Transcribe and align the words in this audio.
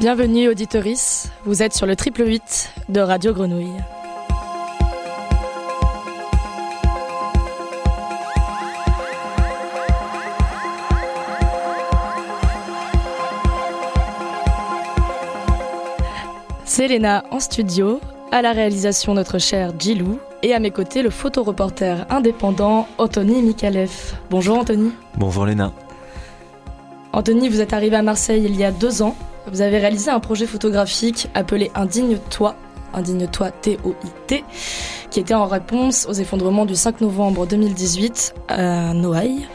Bienvenue 0.00 0.48
auditoris, 0.48 1.28
vous 1.44 1.62
êtes 1.62 1.74
sur 1.74 1.84
le 1.84 1.94
triple 1.94 2.26
8 2.26 2.72
de 2.88 3.00
Radio 3.00 3.34
Grenouille. 3.34 3.68
C'est 16.64 16.88
Léna 16.88 17.24
en 17.30 17.38
studio, 17.38 18.00
à 18.32 18.40
la 18.40 18.52
réalisation 18.52 19.12
notre 19.12 19.36
cher 19.38 19.74
Gilou, 19.78 20.18
et 20.42 20.54
à 20.54 20.60
mes 20.60 20.70
côtés 20.70 21.02
le 21.02 21.10
photoreporter 21.10 22.06
indépendant 22.08 22.88
Anthony 22.96 23.42
Mikalev. 23.42 24.14
Bonjour 24.30 24.56
Anthony. 24.60 24.92
Bonjour 25.18 25.44
Léna. 25.44 25.74
Anthony, 27.12 27.50
vous 27.50 27.60
êtes 27.60 27.74
arrivé 27.74 27.96
à 27.96 28.02
Marseille 28.02 28.44
il 28.46 28.56
y 28.56 28.64
a 28.64 28.70
deux 28.70 29.02
ans. 29.02 29.14
Vous 29.46 29.62
avez 29.62 29.78
réalisé 29.78 30.10
un 30.10 30.20
projet 30.20 30.46
photographique 30.46 31.28
appelé 31.34 31.70
Indigne-toi, 31.74 32.54
Indigne-toi 32.92 33.50
T-O-I-T, 33.50 34.44
qui 35.10 35.20
était 35.20 35.34
en 35.34 35.46
réponse 35.46 36.06
aux 36.08 36.12
effondrements 36.12 36.66
du 36.66 36.76
5 36.76 37.00
novembre 37.00 37.46
2018 37.46 38.34
à 38.48 38.92
Noailles. 38.92 39.46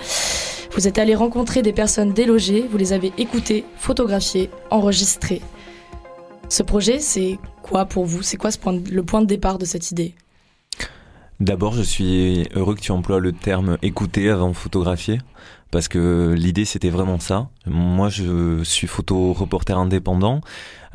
Vous 0.73 0.87
êtes 0.87 0.97
allé 0.97 1.15
rencontrer 1.15 1.61
des 1.61 1.71
personnes 1.71 2.13
délogées, 2.13 2.67
vous 2.69 2.77
les 2.77 2.93
avez 2.93 3.13
écoutées, 3.17 3.63
photographiées, 3.77 4.49
enregistrées. 4.71 5.41
Ce 6.49 6.63
projet, 6.63 6.99
c'est 6.99 7.39
quoi 7.61 7.85
pour 7.85 8.05
vous? 8.05 8.23
C'est 8.23 8.37
quoi 8.37 8.49
le 8.91 9.03
point 9.03 9.21
de 9.21 9.27
départ 9.27 9.57
de 9.57 9.65
cette 9.65 9.91
idée? 9.91 10.15
D'abord, 11.39 11.73
je 11.73 11.81
suis 11.81 12.47
heureux 12.55 12.75
que 12.75 12.81
tu 12.81 12.91
emploies 12.91 13.19
le 13.19 13.33
terme 13.33 13.77
écouter 13.81 14.29
avant 14.29 14.53
photographier 14.53 15.19
parce 15.75 15.89
que 15.89 16.33
l'idée 16.37 16.63
c'était 16.63 16.89
vraiment 16.89 17.19
ça. 17.19 17.49
Moi 17.65 18.07
je 18.07 18.63
suis 18.63 18.87
photo 18.87 19.33
reporter 19.33 19.77
indépendant. 19.77 20.39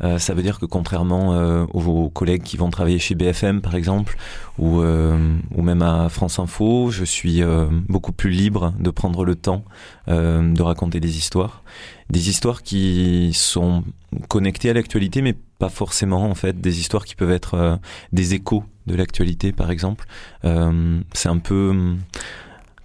Euh, 0.03 0.17
ça 0.17 0.33
veut 0.33 0.41
dire 0.41 0.57
que 0.57 0.65
contrairement 0.65 1.35
euh, 1.35 1.65
aux 1.71 2.09
collègues 2.09 2.41
qui 2.41 2.57
vont 2.57 2.71
travailler 2.71 2.97
chez 2.97 3.13
BFM 3.13 3.61
par 3.61 3.75
exemple 3.75 4.17
ou, 4.57 4.81
euh, 4.81 5.37
ou 5.55 5.61
même 5.61 5.83
à 5.83 6.09
France 6.09 6.39
Info, 6.39 6.89
je 6.89 7.03
suis 7.03 7.43
beaucoup 7.89 8.11
plus 8.11 8.31
libre 8.31 8.73
de 8.79 8.89
prendre 8.89 9.23
le 9.23 9.35
temps 9.35 9.63
de 10.07 10.61
raconter 10.63 10.99
des 10.99 11.15
histoires. 11.15 11.61
Des 12.09 12.29
histoires 12.29 12.63
qui 12.63 13.33
sont 13.35 13.83
connectées 14.29 14.71
à 14.71 14.73
l'actualité 14.73 15.21
mais 15.21 15.35
pas 15.59 15.69
forcément 15.69 16.23
en 16.23 16.33
fait. 16.33 16.59
Des 16.59 16.79
histoires 16.79 17.05
qui 17.05 17.13
peuvent 17.13 17.29
être 17.29 17.79
des 18.13 18.33
échos 18.33 18.63
de 18.87 18.95
l'actualité 18.95 19.51
par 19.51 19.69
exemple. 19.69 20.07
C'est 20.41 21.29
un 21.29 21.37
peu 21.37 21.97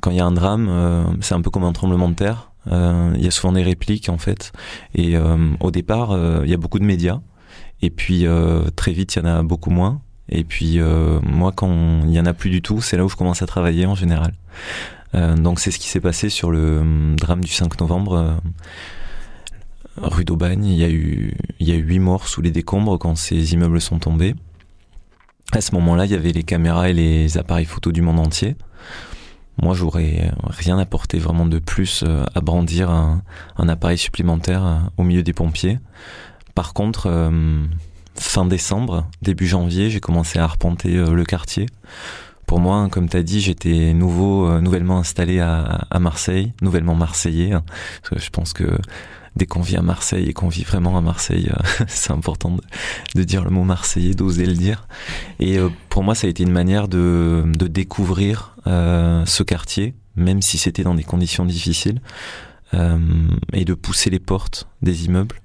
quand 0.07 0.13
il 0.13 0.19
y 0.19 0.21
a 0.21 0.25
un 0.25 0.31
drame, 0.31 0.69
euh, 0.71 1.03
c'est 1.21 1.35
un 1.35 1.41
peu 1.41 1.51
comme 1.51 1.65
un 1.65 1.73
tremblement 1.73 2.09
de 2.09 2.15
terre. 2.15 2.53
Euh, 2.71 3.13
il 3.17 3.25
y 3.25 3.27
a 3.27 3.33
souvent 3.33 3.53
des 3.53 3.65
répliques 3.65 4.09
en 4.09 4.19
fait. 4.19 4.53
Et 4.95 5.17
euh, 5.17 5.37
au 5.59 5.73
départ, 5.73 6.17
il 6.45 6.49
y 6.49 6.55
a 6.55 6.57
beaucoup 6.57 6.79
de 6.79 6.85
médias. 6.85 7.19
Et 7.83 7.91
puis 7.91 8.25
très 8.77 8.93
vite, 8.93 9.17
il 9.17 9.19
y 9.19 9.23
en 9.23 9.25
a 9.25 9.43
beaucoup 9.43 9.71
moins. 9.71 10.01
Et 10.29 10.45
puis 10.45 10.79
moi, 11.25 11.51
quand 11.51 12.03
il 12.05 12.13
y 12.13 12.21
en 12.21 12.27
a 12.27 12.35
plus 12.35 12.51
du 12.51 12.63
tout, 12.63 12.81
c'est 12.81 12.97
là 12.97 13.05
où 13.05 13.09
je 13.09 13.17
commence 13.17 13.43
à 13.43 13.47
travailler 13.47 13.85
en 13.85 13.97
général. 13.97 14.33
donc 15.13 15.59
c'est 15.59 15.73
ce 15.73 15.81
qui 15.81 15.89
s'est 15.89 16.01
passé 16.01 16.29
sur 16.29 16.53
le 16.53 17.17
drame 17.17 17.43
du 17.43 17.51
5 17.51 17.81
novembre 17.81 18.37
rue 19.97 20.25
d'Aubagne. 20.25 20.67
Il 20.67 20.77
y 20.77 20.85
a 20.85 20.89
eu 20.89 21.35
il 21.59 21.69
y 21.69 21.73
a 21.73 21.75
eu 21.75 21.83
huit 21.83 21.99
morts 21.99 22.29
sous 22.29 22.43
les 22.43 22.53
décombres 22.53 22.97
quand 22.97 23.17
ces 23.17 23.55
immeubles 23.55 23.81
sont 23.81 23.99
tombés. 23.99 24.37
À 25.51 25.61
ce 25.61 25.75
moment-là, 25.75 26.05
il 26.05 26.13
y 26.13 26.15
avait 26.15 26.33
les 26.33 26.45
caméras 26.45 26.91
et 26.91 26.93
les 26.93 27.39
appareils 27.39 27.65
photo 27.65 27.91
du 27.91 28.03
monde 28.03 28.21
entier. 28.21 28.55
Moi, 29.63 29.75
j'aurais 29.75 30.31
rien 30.45 30.79
apporté 30.79 31.19
vraiment 31.19 31.47
de 31.47 31.59
plus 31.59 32.05
euh, 32.07 32.25
à 32.35 32.41
brandir 32.41 32.91
un, 32.91 33.23
appareil 33.69 33.99
supplémentaire 33.99 34.67
euh, 34.67 34.79
au 34.99 35.03
milieu 35.03 35.23
des 35.23 35.33
pompiers. 35.33 35.79
Par 36.55 36.75
contre, 36.75 37.07
euh, 37.07 37.65
fin 38.15 38.45
décembre, 38.45 39.09
début 39.23 39.47
janvier, 39.47 39.91
j'ai 39.91 40.01
commencé 40.01 40.39
à 40.39 40.45
arpenter 40.45 40.95
le 40.95 41.25
quartier. 41.25 41.67
Pour 42.47 42.61
moi, 42.61 42.89
comme 42.91 43.09
tu 43.09 43.17
as 43.17 43.23
dit, 43.23 43.41
j'étais 43.41 43.93
nouveau, 43.93 44.61
nouvellement 44.61 44.99
installé 44.99 45.41
à, 45.41 45.99
Marseille, 45.99 46.53
nouvellement 46.63 46.95
marseillais. 46.95 47.53
Hein, 47.53 47.65
je 48.15 48.31
pense 48.31 48.53
que 48.53 48.79
dès 49.37 49.47
qu'on 49.47 49.61
vit 49.61 49.77
à 49.77 49.83
Marseille 49.83 50.29
et 50.29 50.33
qu'on 50.33 50.49
vit 50.49 50.65
vraiment 50.65 50.97
à 50.97 51.01
Marseille, 51.01 51.51
euh, 51.51 51.85
c'est 51.89 52.13
important 52.13 52.57
de, 53.15 53.23
dire 53.23 53.45
le 53.45 53.51
mot 53.51 53.65
marseillais, 53.65 54.15
d'oser 54.15 54.47
le 54.47 54.55
dire. 54.55 54.89
Et 55.39 55.59
euh, 55.59 55.69
pour 55.91 56.03
moi, 56.03 56.15
ça 56.15 56.27
a 56.27 56.31
été 56.31 56.43
une 56.43 56.53
manière 56.53 56.89
de, 56.89 57.45
découvrir 57.69 58.57
euh, 58.67 59.25
ce 59.27 59.43
quartier, 59.43 59.95
même 60.17 60.41
si 60.41 60.57
c'était 60.57 60.83
dans 60.83 60.95
des 60.95 61.05
conditions 61.05 61.45
difficiles, 61.45 62.01
et 63.53 63.65
de 63.65 63.73
pousser 63.73 64.11
les 64.11 64.19
portes 64.19 64.69
des 64.83 65.07
immeubles, 65.07 65.41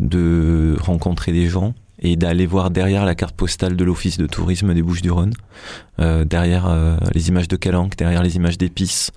de 0.00 0.74
rencontrer 0.80 1.30
des 1.30 1.46
gens 1.46 1.74
et 1.98 2.16
d'aller 2.16 2.46
voir 2.46 2.70
derrière 2.70 3.04
la 3.04 3.14
carte 3.14 3.36
postale 3.36 3.76
de 3.76 3.84
l'office 3.84 4.16
de 4.16 4.26
tourisme 4.26 4.72
des 4.72 4.80
Bouches-du-Rhône, 4.80 5.34
derrière 5.98 6.74
les 7.12 7.28
images 7.28 7.48
de 7.48 7.56
Calanque, 7.56 7.96
derrière 7.96 8.22
les 8.22 8.36
images 8.36 8.56
d'Épices, 8.56 9.10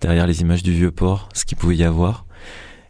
derrière 0.00 0.28
les 0.28 0.42
images 0.42 0.62
du 0.62 0.72
Vieux-Port, 0.72 1.28
ce 1.34 1.44
qu'il 1.44 1.58
pouvait 1.58 1.76
y 1.76 1.84
avoir 1.84 2.24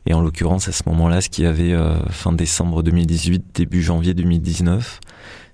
et 0.07 0.15
en 0.15 0.21
l'occurrence, 0.21 0.69
à 0.69 0.73
ce 0.73 0.83
moment-là, 0.87 1.21
ce 1.21 1.29
qu'il 1.29 1.45
y 1.45 1.47
avait 1.47 1.73
euh, 1.73 1.95
fin 2.09 2.33
décembre 2.33 2.83
2018, 2.83 3.45
début 3.55 3.83
janvier 3.83 4.15
2019, 4.15 5.01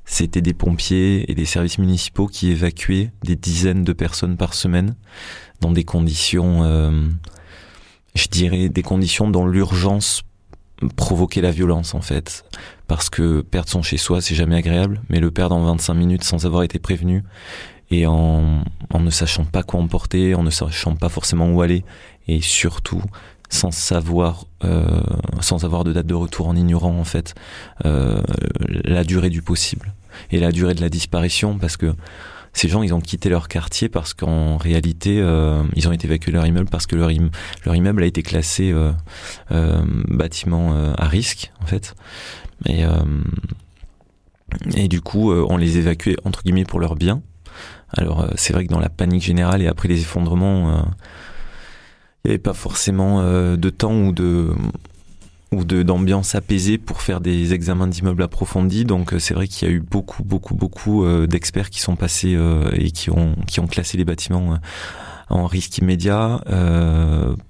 c'était 0.04 0.40
des 0.40 0.54
pompiers 0.54 1.30
et 1.30 1.34
des 1.34 1.44
services 1.44 1.78
municipaux 1.78 2.26
qui 2.26 2.50
évacuaient 2.50 3.12
des 3.24 3.36
dizaines 3.36 3.84
de 3.84 3.92
personnes 3.92 4.38
par 4.38 4.54
semaine 4.54 4.96
dans 5.60 5.70
des 5.70 5.84
conditions, 5.84 6.62
euh, 6.62 7.08
je 8.14 8.28
dirais, 8.28 8.70
des 8.70 8.82
conditions 8.82 9.28
dont 9.28 9.46
l'urgence 9.46 10.22
provoquait 10.96 11.42
la 11.42 11.50
violence 11.50 11.94
en 11.94 12.00
fait. 12.00 12.44
Parce 12.86 13.10
que 13.10 13.42
perdre 13.42 13.68
son 13.68 13.82
chez 13.82 13.98
soi, 13.98 14.22
c'est 14.22 14.34
jamais 14.34 14.56
agréable, 14.56 15.02
mais 15.10 15.20
le 15.20 15.30
perdre 15.30 15.56
en 15.56 15.64
25 15.64 15.92
minutes 15.92 16.24
sans 16.24 16.46
avoir 16.46 16.62
été 16.62 16.78
prévenu 16.78 17.22
et 17.90 18.06
en, 18.06 18.64
en 18.90 19.00
ne 19.00 19.10
sachant 19.10 19.44
pas 19.44 19.62
quoi 19.62 19.80
emporter, 19.80 20.34
en 20.34 20.42
ne 20.42 20.50
sachant 20.50 20.94
pas 20.94 21.08
forcément 21.08 21.50
où 21.50 21.60
aller, 21.60 21.84
et 22.28 22.40
surtout 22.40 23.02
sans 23.48 23.70
savoir, 23.70 24.44
euh, 24.64 25.00
sans 25.40 25.64
avoir 25.64 25.84
de 25.84 25.92
date 25.92 26.06
de 26.06 26.14
retour, 26.14 26.48
en 26.48 26.56
ignorant 26.56 26.98
en 26.98 27.04
fait 27.04 27.34
euh, 27.84 28.20
la 28.68 29.04
durée 29.04 29.30
du 29.30 29.42
possible 29.42 29.94
et 30.30 30.38
la 30.38 30.52
durée 30.52 30.74
de 30.74 30.80
la 30.80 30.88
disparition, 30.88 31.58
parce 31.58 31.76
que 31.76 31.94
ces 32.52 32.68
gens, 32.68 32.82
ils 32.82 32.92
ont 32.92 33.00
quitté 33.00 33.28
leur 33.28 33.46
quartier 33.46 33.88
parce 33.88 34.14
qu'en 34.14 34.56
réalité, 34.56 35.20
euh, 35.20 35.62
ils 35.76 35.86
ont 35.88 35.92
été 35.92 36.06
évacués 36.06 36.32
leur 36.32 36.46
immeuble 36.46 36.68
parce 36.68 36.86
que 36.86 36.96
leur, 36.96 37.10
leur 37.64 37.74
immeuble 37.76 38.02
a 38.02 38.06
été 38.06 38.22
classé 38.22 38.72
euh, 38.72 38.90
euh, 39.52 39.80
bâtiment 40.08 40.72
euh, 40.72 40.92
à 40.96 41.06
risque, 41.06 41.52
en 41.62 41.66
fait. 41.66 41.94
Et, 42.66 42.82
et 44.74 44.88
du 44.88 45.00
coup, 45.00 45.32
on 45.32 45.56
les 45.56 45.78
évacuait 45.78 46.16
entre 46.24 46.42
guillemets 46.42 46.64
pour 46.64 46.80
leur 46.80 46.96
bien. 46.96 47.22
Alors, 47.96 48.26
c'est 48.34 48.52
vrai 48.52 48.66
que 48.66 48.72
dans 48.72 48.80
la 48.80 48.88
panique 48.88 49.22
générale 49.22 49.62
et 49.62 49.68
après 49.68 49.86
les 49.86 50.00
effondrements 50.00 50.84
il 52.24 52.28
n'y 52.28 52.30
avait 52.32 52.42
pas 52.42 52.54
forcément 52.54 53.20
euh, 53.20 53.56
de 53.56 53.70
temps 53.70 53.94
ou 53.94 54.12
de 54.12 54.48
ou 55.50 55.64
d'ambiance 55.64 56.34
apaisée 56.34 56.76
pour 56.76 57.00
faire 57.00 57.22
des 57.22 57.54
examens 57.54 57.86
d'immeubles 57.86 58.22
approfondis. 58.22 58.84
Donc 58.84 59.14
euh, 59.14 59.18
c'est 59.18 59.32
vrai 59.32 59.48
qu'il 59.48 59.66
y 59.66 59.70
a 59.70 59.74
eu 59.74 59.80
beaucoup 59.80 60.22
beaucoup 60.22 60.54
beaucoup 60.54 61.04
euh, 61.04 61.26
d'experts 61.26 61.70
qui 61.70 61.80
sont 61.80 61.96
passés 61.96 62.36
et 62.72 62.90
qui 62.90 63.10
ont 63.10 63.34
qui 63.46 63.60
ont 63.60 63.66
classé 63.66 63.96
les 63.96 64.04
bâtiments 64.04 64.58
en 65.30 65.46
risque 65.46 65.78
immédiat 65.78 66.42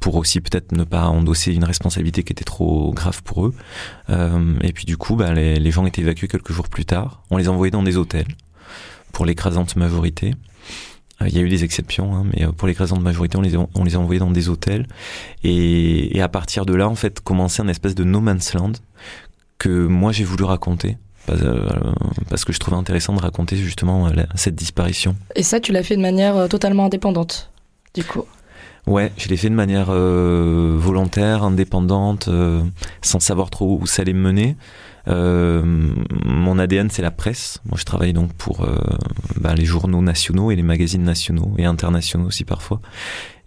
pour 0.00 0.17
aussi 0.17 0.41
peut-être 0.41 0.73
ne 0.73 0.85
pas 0.85 1.06
endosser 1.06 1.55
une 1.55 1.64
responsabilité 1.64 2.25
qui 2.25 2.32
était 2.32 2.44
trop 2.44 2.93
grave 2.93 3.23
pour 3.23 3.47
eux. 3.47 3.55
et 4.09 4.73
puis 4.73 4.85
du 4.85 4.97
coup, 4.97 5.14
bah, 5.17 5.32
les 5.32 5.71
gens 5.71 5.87
étaient 5.87 6.03
évacués 6.03 6.29
quelques 6.29 6.53
jours 6.53 6.69
plus 6.69 6.85
tard. 6.85 7.23
On 7.31 7.37
les 7.37 7.49
envoyait 7.49 7.71
dans 7.71 7.85
des 7.85 7.97
hôtels 7.97 8.26
pour 9.12 9.26
l'écrasante 9.26 9.76
majorité. 9.76 10.35
Euh, 11.23 11.29
il 11.29 11.37
y 11.37 11.38
a 11.38 11.43
eu 11.43 11.49
des 11.49 11.65
exceptions, 11.65 12.15
hein, 12.15 12.25
mais 12.32 12.44
euh, 12.44 12.53
pour 12.53 12.69
l'écrasante 12.69 13.00
majorité, 13.00 13.37
on 13.37 13.43
les, 13.43 13.56
a, 13.56 13.67
on 13.75 13.85
les 13.85 13.97
a 13.97 13.99
envoyés 13.99 14.20
dans 14.20 14.31
des 14.31 14.49
hôtels. 14.49 14.87
Et, 15.44 16.17
et 16.17 16.23
à 16.23 16.29
partir 16.29 16.67
de 16.67 16.75
là, 16.75 16.88
en 16.88 16.94
fait, 16.94 17.20
commençait 17.20 17.62
un 17.62 17.69
espèce 17.69 17.94
de 17.94 18.05
no 18.05 18.20
man's 18.20 18.55
land 18.55 18.73
que 19.59 19.87
moi 19.87 20.12
j'ai 20.12 20.25
voulu 20.25 20.44
raconter. 20.44 20.97
Euh, 21.29 21.69
parce 22.31 22.47
que 22.47 22.55
je 22.55 22.59
trouvais 22.59 22.76
intéressant 22.76 23.12
de 23.12 23.20
raconter 23.20 23.56
justement 23.56 24.09
cette 24.35 24.55
disparition. 24.55 25.15
Et 25.35 25.43
ça, 25.43 25.61
tu 25.61 25.73
l'as 25.73 25.82
fait 25.82 25.97
de 25.97 26.00
manière 26.00 26.49
totalement 26.49 26.87
indépendante, 26.87 27.50
du 27.93 28.03
coup 28.03 28.25
Ouais, 28.87 29.12
je 29.19 29.29
l'ai 29.29 29.37
fait 29.37 29.50
de 29.50 29.55
manière 29.55 29.93
volontaire, 29.93 31.43
indépendante, 31.43 32.31
sans 33.03 33.21
savoir 33.21 33.50
trop 33.50 33.79
où 33.79 33.87
ça 33.87 34.00
allait 34.00 34.14
me 34.14 34.23
mener. 34.23 34.56
Euh, 35.09 35.63
mon 36.25 36.59
ADN, 36.59 36.91
c'est 36.91 37.03
la 37.03 37.11
presse. 37.11 37.61
Moi, 37.67 37.77
je 37.79 37.85
travaille 37.85 38.13
donc 38.13 38.33
pour 38.35 38.65
euh, 38.65 38.77
bah, 39.37 39.55
les 39.55 39.65
journaux 39.65 40.03
nationaux 40.03 40.51
et 40.51 40.57
les 40.57 40.63
magazines 40.63 41.03
nationaux 41.03 41.53
et 41.59 41.65
internationaux 41.65 42.27
aussi 42.27 42.45
parfois. 42.45 42.81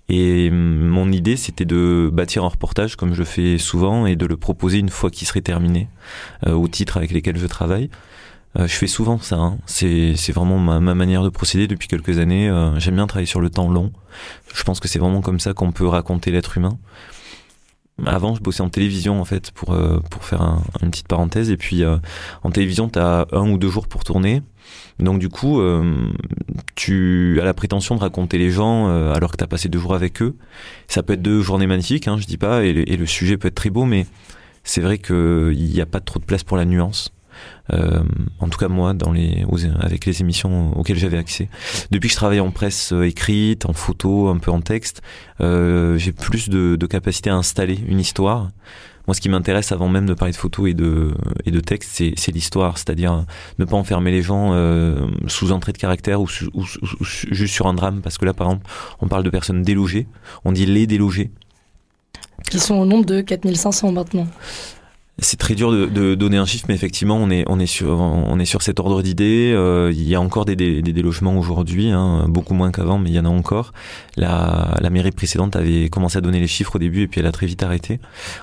Et 0.09 0.49
mon 0.51 1.11
idée, 1.11 1.37
c'était 1.37 1.65
de 1.65 2.09
bâtir 2.11 2.43
un 2.43 2.49
reportage 2.49 2.95
comme 2.97 3.13
je 3.13 3.23
fais 3.23 3.57
souvent 3.57 4.05
et 4.05 4.15
de 4.15 4.25
le 4.25 4.35
proposer 4.35 4.79
une 4.79 4.89
fois 4.89 5.09
qu'il 5.09 5.27
serait 5.27 5.41
terminé 5.41 5.87
euh, 6.45 6.53
aux 6.53 6.67
titres 6.67 6.97
avec 6.97 7.11
lesquels 7.11 7.37
je 7.37 7.47
travaille. 7.47 7.89
je 8.57 8.65
fais 8.65 8.87
souvent 8.87 9.19
ça. 9.19 9.37
Hein. 9.37 9.57
C'est, 9.67 10.31
vraiment 10.33 10.57
ma, 10.57 10.81
ma, 10.81 10.95
manière 10.95 11.23
de 11.23 11.29
procéder 11.29 11.67
depuis 11.67 11.87
quelques 11.87 12.19
années. 12.19 12.51
j'aime 12.77 12.95
bien 12.95 13.07
travailler 13.07 13.27
sur 13.27 13.39
le 13.39 13.49
temps 13.49 13.69
long. 13.69 13.93
Je 14.53 14.63
pense 14.63 14.81
que 14.81 14.89
c'est 14.89 14.99
vraiment 14.99 15.21
comme 15.21 15.39
ça 15.39 15.53
qu'on 15.53 15.71
peut 15.71 15.87
raconter 15.87 16.31
l'être 16.31 16.57
humain. 16.57 16.77
Avant, 18.05 18.35
je 18.35 18.41
bossais 18.41 18.61
en 18.61 18.69
télévision 18.69 19.21
en 19.21 19.25
fait 19.25 19.51
pour 19.51 19.77
pour 20.09 20.23
faire 20.25 20.59
une 20.81 20.89
petite 20.91 21.07
parenthèse. 21.07 21.51
Et 21.51 21.57
puis 21.57 21.83
en 22.43 22.51
télévision, 22.51 22.89
tu 22.89 22.99
as 22.99 23.27
un 23.31 23.49
ou 23.49 23.57
deux 23.57 23.69
jours 23.69 23.87
pour 23.87 24.03
tourner. 24.03 24.41
Donc 24.99 25.19
du 25.19 25.29
coup, 25.29 25.61
tu 26.75 27.39
as 27.39 27.43
la 27.43 27.53
prétention 27.53 27.95
de 27.95 27.99
raconter 27.99 28.37
les 28.37 28.49
gens 28.49 28.87
alors 29.11 29.31
que 29.31 29.37
tu 29.37 29.43
as 29.43 29.47
passé 29.47 29.69
deux 29.69 29.79
jours 29.79 29.93
avec 29.93 30.21
eux. 30.21 30.35
Ça 30.87 31.03
peut 31.03 31.13
être 31.13 31.21
deux 31.21 31.41
journées 31.41 31.67
magnifiques, 31.67 32.07
hein, 32.07 32.17
je 32.17 32.25
dis 32.25 32.37
pas, 32.37 32.63
et 32.63 32.69
et 32.69 32.97
le 32.97 33.05
sujet 33.05 33.37
peut 33.37 33.49
être 33.49 33.55
très 33.55 33.69
beau, 33.69 33.85
mais 33.85 34.05
c'est 34.63 34.81
vrai 34.81 34.97
qu'il 34.97 35.53
n'y 35.53 35.81
a 35.81 35.85
pas 35.85 35.99
trop 35.99 36.19
de 36.19 36.25
place 36.25 36.43
pour 36.43 36.57
la 36.57 36.65
nuance. 36.65 37.11
Euh, 37.73 38.03
en 38.39 38.49
tout 38.49 38.57
cas 38.57 38.67
moi 38.67 38.93
avec 39.79 40.05
les 40.05 40.21
émissions 40.21 40.77
auxquelles 40.77 40.97
j'avais 40.97 41.17
accès. 41.17 41.49
Depuis 41.91 42.07
que 42.07 42.13
je 42.13 42.17
travaille 42.17 42.39
en 42.39 42.51
presse 42.51 42.91
euh, 42.91 43.03
écrite 43.03 43.65
en 43.65 43.73
photo 43.73 44.27
un 44.27 44.39
peu 44.39 44.51
en 44.51 44.61
texte 44.61 45.01
euh, 45.39 45.97
j'ai 45.97 46.11
plus 46.11 46.49
de, 46.49 46.75
capacité 46.85 47.29
à 47.29 47.35
installer 47.35 47.79
une 47.87 47.99
histoire. 47.99 48.49
Moi 49.07 49.15
ce 49.15 49.21
qui 49.21 49.29
m'intéresse 49.29 49.71
avant 49.71 49.87
même 49.87 50.05
de 50.05 50.13
parler 50.13 50.33
de 50.33 50.37
photo 50.37 50.67
et 50.67 50.73
de 50.73 51.13
et 51.45 51.51
de 51.51 51.59
texte 51.59 52.03
c'est 52.15 52.31
l'histoire. 52.31 52.77
C'est-à-dire 52.77 53.25
ne 53.57 53.65
pas 53.65 53.77
enfermer 53.77 54.11
les 54.11 54.21
gens 54.21 54.53
sous 55.27 55.51
entrée 55.51 55.71
de 55.71 55.77
caractère 55.77 56.21
ou, 56.21 56.27
juste 56.27 57.53
sur 57.53 57.67
un 57.67 57.73
drame. 57.73 58.01
Parce 58.01 58.17
que 58.17 58.25
là 58.25 58.33
par 58.33 58.47
exemple 58.47 58.69
on 58.99 59.07
parle 59.07 59.23
de 59.23 59.29
personnes 59.29 59.63
délogées. 59.63 60.07
On 60.45 60.51
dit 60.51 60.65
les 60.65 60.85
délogés. 60.85 61.31
Qui 62.49 62.59
sont 62.59 62.75
au 62.75 62.85
nombre 62.85 63.05
de 63.05 63.21
4500 63.21 63.91
maintenant. 63.91 64.27
C'est 65.19 65.37
très 65.37 65.53
dur 65.53 65.71
de, 65.71 65.85
de, 65.85 66.15
donner 66.15 66.37
un 66.37 66.45
chiffre, 66.45 66.65
mais 66.67 66.73
effectivement, 66.73 67.15
on 67.15 67.29
est, 67.29 67.43
on 67.47 67.59
est, 67.59 67.67
sur, 67.67 67.99
on 67.99 68.39
est 68.39 68.45
sur 68.45 68.63
cet 68.63 68.79
ordre 68.79 69.03
d'idées. 69.03 69.53
Euh, 69.55 69.91
il 69.93 70.07
y 70.07 70.15
a 70.15 70.21
encore 70.21 70.45
des, 70.45 70.55
des, 70.55 70.81
des 70.81 70.93
délogements 70.93 71.37
aujourd'hui, 71.37 71.91
hein, 71.91 72.25
beaucoup 72.27 72.55
moins 72.55 72.71
qu'avant, 72.71 72.97
mais 72.97 73.11
il 73.11 73.15
y 73.15 73.19
en 73.19 73.25
a 73.25 73.29
encore. 73.29 73.71
La, 74.17 74.75
la 74.81 74.89
mairie 74.89 75.11
précédente 75.11 75.55
avait 75.55 75.89
commencé 75.89 76.17
à 76.17 76.21
donner 76.21 76.39
les 76.39 76.47
chiffres 76.47 76.77
au 76.77 76.79
début 76.79 77.03
et 77.03 77.07
puis 77.07 77.19
elle 77.19 77.27
a 77.27 77.31
très 77.31 77.45
vite 77.45 77.61
arrêté. 77.61 77.99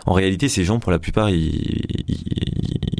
En 0.06 0.12
réalité, 0.12 0.48
ces 0.48 0.62
gens, 0.62 0.78
pour 0.78 0.92
la 0.92 1.00
plupart, 1.00 1.30
ils, 1.30 1.82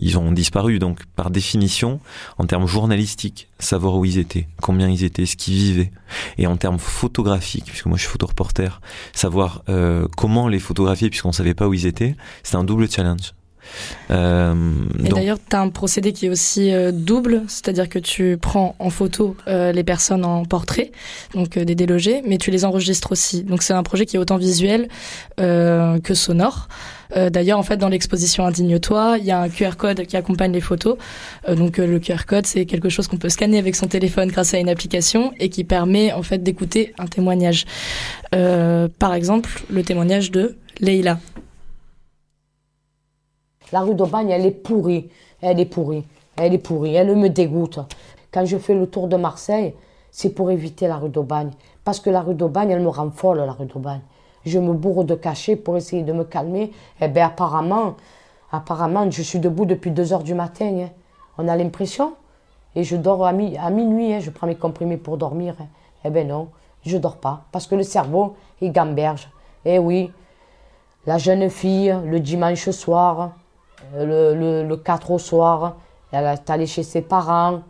ils, 0.01 0.19
ont 0.19 0.33
disparu. 0.33 0.81
Donc, 0.81 1.05
par 1.15 1.31
définition, 1.31 2.01
en 2.39 2.47
termes 2.47 2.67
journalistiques, 2.67 3.49
savoir 3.61 3.95
où 3.95 4.05
ils 4.05 4.19
étaient, 4.19 4.49
combien 4.61 4.89
ils 4.89 5.05
étaient, 5.05 5.27
ce 5.27 5.37
qu'ils 5.37 5.55
vivaient, 5.55 5.93
et 6.37 6.49
en 6.49 6.57
termes 6.57 6.81
photographiques, 6.81 7.67
puisque 7.67 7.87
moi 7.87 7.97
je 7.97 8.03
suis 8.03 8.11
photoreporter, 8.11 8.71
savoir 9.13 9.63
euh, 9.69 10.09
comment 10.17 10.49
les 10.49 10.59
photographier, 10.59 11.11
puisqu'on 11.11 11.33
savait 11.33 11.55
pas 11.55 11.69
où 11.69 11.75
ils 11.75 11.87
étaient, 11.87 12.17
c'est 12.43 12.57
un 12.57 12.65
double 12.65 12.91
challenge. 12.91 13.35
Euh, 14.11 14.55
et 15.05 15.09
d'ailleurs, 15.09 15.39
tu 15.39 15.57
as 15.57 15.61
un 15.61 15.69
procédé 15.69 16.13
qui 16.13 16.27
est 16.27 16.29
aussi 16.29 16.73
euh, 16.73 16.93
double, 16.93 17.43
c'est-à-dire 17.49 17.89
que 17.89 17.99
tu 17.99 18.39
prends 18.41 18.75
en 18.79 18.91
photo 18.91 19.37
euh, 19.47 19.73
les 19.73 19.85
personnes 19.85 20.25
en 20.25 20.45
portrait, 20.45 20.93
donc 21.35 21.59
des 21.59 21.75
délogés, 21.75 22.23
mais 22.27 22.39
tu 22.39 22.51
les 22.51 22.65
enregistres 22.65 23.13
aussi. 23.13 23.43
Donc 23.43 23.63
c'est 23.63 23.75
un 23.75 23.83
projet 23.83 24.07
qui 24.07 24.17
est 24.17 24.19
autant 24.19 24.37
visuel 24.37 24.89
que 25.37 26.15
sonore. 26.15 26.69
D'ailleurs, 27.15 27.59
en 27.59 27.63
fait, 27.63 27.77
dans 27.77 27.89
l'exposition 27.89 28.45
Indigne-toi, 28.45 29.17
il 29.19 29.25
y 29.25 29.31
a 29.31 29.41
un 29.41 29.49
QR 29.49 29.77
code 29.79 30.05
qui 30.07 30.17
accompagne 30.17 30.53
les 30.53 30.61
photos. 30.61 30.97
donc 31.49 31.79
le 31.79 31.99
QR 31.99 32.25
code, 32.27 32.47
c'est 32.47 32.67
quelque 32.67 32.89
chose 32.89 33.09
qu'on 33.09 33.17
peut 33.17 33.29
scanner 33.29 33.59
avec 33.59 33.77
son 33.77 33.87
téléphone 33.87 34.29
grâce 34.29 34.55
à 34.55 34.59
une 34.59 34.69
application 34.69 35.33
et 35.39 35.49
qui 35.49 35.65
permet 35.65 36.13
en 36.13 36.23
fait 36.23 36.43
d'écouter 36.43 36.93
un 36.99 37.07
témoignage. 37.07 37.65
par 38.31 39.15
exemple, 39.15 39.51
le 39.71 39.83
témoignage 39.83 40.31
de 40.31 40.57
Leila. 40.81 41.19
La 43.73 43.81
rue 43.81 43.95
d'Aubagne, 43.95 44.31
elle 44.31 44.47
est 44.47 44.51
pourrie. 44.51 45.11
Elle 45.41 45.61
est 45.61 45.67
pourrie. 45.67 46.05
Elle 46.37 46.55
est 46.55 46.59
pourrie. 46.59 46.95
Elle 46.95 47.15
me 47.17 47.29
dégoûte. 47.29 47.81
Quand 48.33 48.45
je 48.45 48.57
fais 48.57 48.75
le 48.75 48.87
tour 48.87 49.09
de 49.09 49.17
Marseille, 49.17 49.75
c'est 50.11 50.31
pour 50.31 50.51
éviter 50.51 50.89
la 50.89 50.97
rue 50.97 51.11
d'Aubagne. 51.11 51.51
Parce 51.85 52.01
que 52.01 52.11
la 52.11 52.23
rue 52.23 52.35
d'Aubagne, 52.35 52.71
elle 52.71 52.83
me 52.83 52.89
rend 52.89 53.11
folle, 53.11 53.39
la 53.39 53.53
rue 53.53 53.67
d'Aubagne. 53.67 54.01
Je 54.45 54.59
me 54.59 54.73
bourre 54.73 55.05
de 55.05 55.15
cachets 55.15 55.57
pour 55.57 55.77
essayer 55.77 56.03
de 56.03 56.13
me 56.13 56.25
calmer. 56.25 56.73
Eh 57.01 57.09
bien, 57.09 57.27
apparemment, 57.27 57.97
apparemment, 58.53 59.11
je 59.11 59.23
suis 59.23 59.39
debout 59.39 59.67
depuis 59.67 59.91
2 59.91 60.13
heures 60.13 60.23
du 60.23 60.35
matin. 60.35 60.67
Hein. 60.67 60.89
On 61.37 61.49
a 61.49 61.57
l'impression. 61.57 62.15
Et 62.75 62.85
je 62.85 62.97
dors 62.97 63.27
à, 63.27 63.33
minuit. 63.33 64.15
Hein. 64.15 64.21
Je 64.21 64.31
prends 64.31 64.47
mes 64.47 64.55
comprimés 64.55 64.97
pour 64.97 65.19
dormir. 65.19 65.55
Eh 66.05 66.11
bien, 66.11 66.25
non, 66.25 66.49
je 66.87 66.97
dors 66.97 67.17
pas. 67.17 67.45
Parce 67.53 67.67
que 67.67 67.75
le 67.75 67.83
cerveau, 67.83 68.37
il 68.61 68.73
gamberge. 68.73 69.29
Eh 69.65 69.79
oui, 69.79 70.11
la 71.07 71.19
jeune 71.19 71.51
fille, 71.51 71.95
le 72.05 72.21
dimanche 72.21 72.71
soir, 72.71 73.33
le, 73.97 74.35
le, 74.35 74.65
le 74.65 74.77
4 74.77 75.11
au 75.11 75.19
soir, 75.19 75.77
elle 76.13 76.25
est 76.25 76.51
allée 76.51 76.67
chez 76.67 76.83
ses 76.83 77.03
parents. 77.03 77.63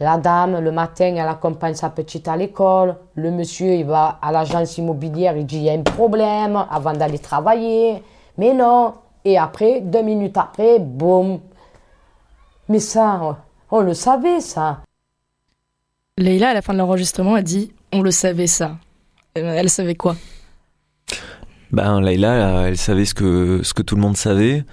La 0.00 0.16
dame, 0.16 0.60
le 0.60 0.70
matin, 0.70 1.14
elle 1.16 1.28
accompagne 1.28 1.74
sa 1.74 1.90
petite 1.90 2.28
à 2.28 2.36
l'école. 2.36 2.96
Le 3.16 3.32
monsieur, 3.32 3.74
il 3.74 3.84
va 3.84 4.18
à 4.22 4.30
l'agence 4.30 4.78
immobilière, 4.78 5.36
il 5.36 5.44
dit 5.44 5.56
il 5.56 5.62
y 5.64 5.70
a 5.70 5.72
un 5.72 5.82
problème 5.82 6.64
avant 6.70 6.92
d'aller 6.92 7.18
travailler. 7.18 8.02
Mais 8.36 8.54
non. 8.54 8.94
Et 9.24 9.36
après, 9.36 9.80
deux 9.80 10.02
minutes 10.02 10.36
après, 10.36 10.78
boum. 10.78 11.40
Mais 12.68 12.78
ça, 12.78 13.38
on 13.70 13.80
le 13.80 13.94
savait, 13.94 14.40
ça. 14.40 14.78
Leïla, 16.16 16.50
à 16.50 16.54
la 16.54 16.62
fin 16.62 16.72
de 16.72 16.78
l'enregistrement, 16.78 17.34
a 17.34 17.42
dit 17.42 17.72
on 17.92 18.02
le 18.02 18.12
savait, 18.12 18.46
ça. 18.46 18.76
Euh, 19.36 19.54
elle 19.56 19.68
savait 19.68 19.96
quoi? 19.96 20.14
Ben, 21.72 22.00
Leïla, 22.00 22.68
elle 22.68 22.76
savait 22.78 23.04
ce 23.04 23.14
que, 23.14 23.60
ce 23.64 23.74
que 23.74 23.82
tout 23.82 23.96
le 23.96 24.02
monde 24.02 24.16
savait. 24.16 24.64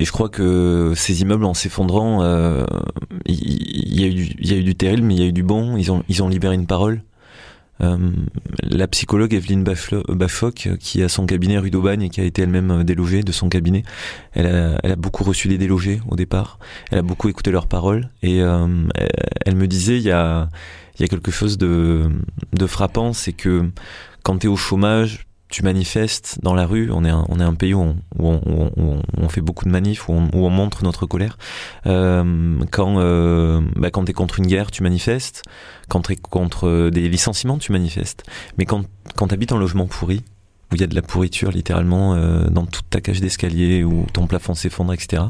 Et 0.00 0.06
je 0.06 0.12
crois 0.12 0.30
que 0.30 0.94
ces 0.96 1.20
immeubles, 1.20 1.44
en 1.44 1.52
s'effondrant, 1.52 2.22
euh, 2.22 2.64
il 3.26 4.00
y, 4.00 4.04
a 4.04 4.06
eu 4.06 4.14
du, 4.14 4.34
y 4.40 4.52
a 4.54 4.56
eu 4.56 4.64
du 4.64 4.74
terrible, 4.74 5.02
mais 5.02 5.14
il 5.14 5.20
y 5.20 5.24
a 5.24 5.26
eu 5.26 5.32
du 5.32 5.42
bon. 5.42 5.76
Ils 5.76 5.92
ont, 5.92 6.02
ils 6.08 6.22
ont 6.22 6.28
libéré 6.28 6.54
une 6.54 6.66
parole. 6.66 7.02
Euh, 7.82 8.10
la 8.62 8.88
psychologue 8.88 9.34
Evelyne 9.34 9.62
Bafoc, 9.62 10.70
qui 10.80 11.02
a 11.02 11.08
son 11.10 11.26
cabinet 11.26 11.58
rue 11.58 11.70
d'Aubagne 11.70 12.02
et 12.02 12.08
qui 12.08 12.22
a 12.22 12.24
été 12.24 12.42
elle-même 12.42 12.82
délogée 12.82 13.22
de 13.22 13.32
son 13.32 13.50
cabinet, 13.50 13.82
elle 14.32 14.46
a, 14.46 14.96
beaucoup 14.96 15.22
reçu 15.22 15.48
des 15.48 15.58
délogés 15.58 16.00
au 16.08 16.16
départ. 16.16 16.58
Elle 16.90 16.98
a 16.98 17.02
beaucoup 17.02 17.28
écouté 17.28 17.50
leurs 17.50 17.66
paroles 17.66 18.08
et 18.22 18.40
euh, 18.40 18.66
elle 19.44 19.56
me 19.56 19.66
disait 19.66 19.98
il 19.98 20.02
y 20.02 20.10
a, 20.10 20.48
y 20.98 21.04
a 21.04 21.08
quelque 21.08 21.30
chose 21.30 21.58
de, 21.58 22.10
de 22.54 22.66
frappant, 22.66 23.12
c'est 23.12 23.32
que 23.34 23.70
quand 24.22 24.38
tu 24.38 24.46
es 24.46 24.50
au 24.50 24.56
chômage, 24.56 25.26
tu 25.50 25.64
manifestes 25.64 26.38
dans 26.42 26.54
la 26.54 26.64
rue, 26.64 26.90
on 26.92 27.04
est 27.04 27.10
un, 27.10 27.26
on 27.28 27.40
est 27.40 27.44
un 27.44 27.54
pays 27.54 27.74
où 27.74 27.94
on, 28.18 29.00
on, 29.18 29.28
fait 29.28 29.40
beaucoup 29.40 29.64
de 29.64 29.70
manifs, 29.70 30.08
où 30.08 30.12
on, 30.12 30.50
montre 30.50 30.84
notre 30.84 31.06
colère. 31.06 31.38
Euh, 31.86 32.58
quand 32.70 32.96
euh, 32.98 33.60
bah, 33.76 33.90
quand 33.90 34.04
tu 34.04 34.10
es 34.10 34.14
contre 34.14 34.38
une 34.38 34.46
guerre, 34.46 34.70
tu 34.70 34.82
manifestes. 34.82 35.42
Quand 35.88 36.02
tu 36.02 36.12
es 36.12 36.16
contre 36.16 36.90
des 36.90 37.08
licenciements, 37.08 37.58
tu 37.58 37.72
manifestes. 37.72 38.22
Mais 38.58 38.64
quand, 38.64 38.84
quand 39.16 39.28
tu 39.28 39.34
habites 39.34 39.52
en 39.52 39.58
logement 39.58 39.86
pourri, 39.86 40.22
où 40.70 40.76
il 40.76 40.80
y 40.80 40.84
a 40.84 40.86
de 40.86 40.94
la 40.94 41.02
pourriture 41.02 41.50
littéralement 41.50 42.14
euh, 42.14 42.48
dans 42.48 42.66
toute 42.66 42.88
ta 42.88 43.00
cage 43.00 43.20
d'escalier, 43.20 43.82
où 43.82 44.06
ton 44.12 44.26
plafond 44.26 44.54
s'effondre, 44.54 44.92
etc. 44.92 45.22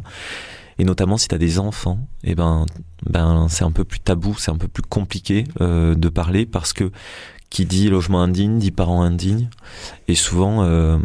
Et 0.78 0.84
notamment 0.84 1.16
si 1.16 1.28
tu 1.28 1.34
as 1.34 1.38
des 1.38 1.58
enfants, 1.58 1.98
eh 2.24 2.34
ben, 2.34 2.66
ben 3.04 3.46
c'est 3.48 3.64
un 3.64 3.70
peu 3.70 3.84
plus 3.84 4.00
tabou, 4.00 4.34
c'est 4.38 4.50
un 4.50 4.56
peu 4.56 4.68
plus 4.68 4.82
compliqué 4.82 5.44
euh, 5.60 5.94
de 5.94 6.08
parler 6.08 6.46
parce 6.46 6.72
que 6.72 6.90
qui 7.50 7.66
dit 7.66 7.90
logement 7.90 8.22
indigne 8.22 8.58
dit 8.58 8.70
parents 8.70 9.02
indignes. 9.02 9.50
Et 10.08 10.14
souvent, 10.14 10.62
euh, 10.62 10.98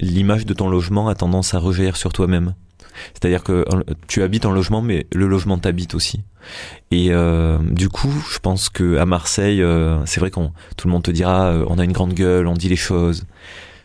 l'image 0.00 0.46
de 0.46 0.54
ton 0.54 0.68
logement 0.68 1.08
a 1.08 1.14
tendance 1.14 1.54
à 1.54 1.58
rejaillir 1.58 1.96
sur 1.96 2.12
toi-même. 2.12 2.54
C'est-à-dire 3.12 3.44
que 3.44 3.52
euh, 3.52 3.82
tu 4.08 4.22
habites 4.22 4.46
en 4.46 4.50
logement, 4.50 4.80
mais 4.80 5.06
le 5.12 5.26
logement 5.28 5.58
t'habite 5.58 5.94
aussi. 5.94 6.22
Et 6.90 7.08
euh, 7.10 7.58
du 7.58 7.90
coup, 7.90 8.12
je 8.32 8.38
pense 8.38 8.70
que 8.70 8.96
à 8.96 9.04
Marseille, 9.04 9.62
c'est 10.06 10.20
vrai 10.20 10.30
qu'on 10.30 10.52
tout 10.76 10.88
le 10.88 10.92
monde 10.92 11.02
te 11.02 11.10
dira, 11.10 11.54
on 11.68 11.78
a 11.78 11.84
une 11.84 11.92
grande 11.92 12.14
gueule, 12.14 12.46
on 12.46 12.54
dit 12.54 12.70
les 12.70 12.76
choses. 12.76 13.26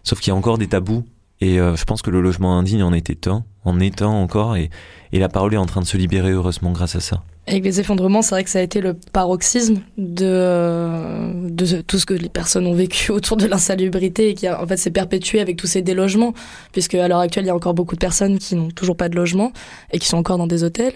Sauf 0.04 0.20
qu'il 0.20 0.32
y 0.32 0.34
a 0.34 0.38
encore 0.38 0.58
des 0.58 0.68
tabous. 0.68 1.06
Et 1.42 1.58
je 1.58 1.84
pense 1.86 2.02
que 2.02 2.12
le 2.12 2.22
logement 2.22 2.58
indigne 2.58 2.84
en 2.84 2.94
était 2.94 3.28
un, 3.28 3.44
en 3.64 3.80
un 3.80 4.06
encore, 4.06 4.56
et, 4.56 4.70
et 5.12 5.20
la 5.20 5.30
parole 5.30 5.54
est 5.54 5.58
en 5.58 5.66
train 5.66 5.82
de 5.82 5.86
se 5.86 5.98
libérer 5.98 6.32
heureusement 6.32 6.72
grâce 6.72 6.96
à 6.96 7.00
ça. 7.00 7.24
Avec 7.48 7.64
les 7.64 7.80
effondrements, 7.80 8.22
c'est 8.22 8.36
vrai 8.36 8.44
que 8.44 8.50
ça 8.50 8.60
a 8.60 8.62
été 8.62 8.82
le 8.82 8.94
paroxysme 8.94 9.82
de, 9.98 11.50
de 11.50 11.82
tout 11.82 11.98
ce 11.98 12.06
que 12.06 12.14
les 12.14 12.30
personnes 12.30 12.68
ont 12.68 12.74
vécu 12.74 13.12
autour 13.12 13.36
de 13.36 13.46
l'insalubrité 13.46 14.30
et 14.30 14.34
qui 14.36 14.50
en 14.50 14.66
fait 14.68 14.78
s'est 14.78 14.92
perpétué 14.92 15.40
avec 15.40 15.58
tous 15.58 15.68
ces 15.68 15.82
délogements, 15.82 16.34
puisque 16.72 16.96
à 16.96 17.08
l'heure 17.08 17.20
actuelle, 17.20 17.46
il 17.46 17.48
y 17.48 17.52
a 17.52 17.56
encore 17.56 17.74
beaucoup 17.74 17.96
de 17.96 18.00
personnes 18.00 18.38
qui 18.38 18.56
n'ont 18.56 18.70
toujours 18.70 18.96
pas 18.96 19.10
de 19.10 19.16
logement 19.16 19.52
et 19.92 20.00
qui 20.00 20.08
sont 20.08 20.18
encore 20.18 20.38
dans 20.38 20.48
des 20.48 20.64
hôtels. 20.64 20.94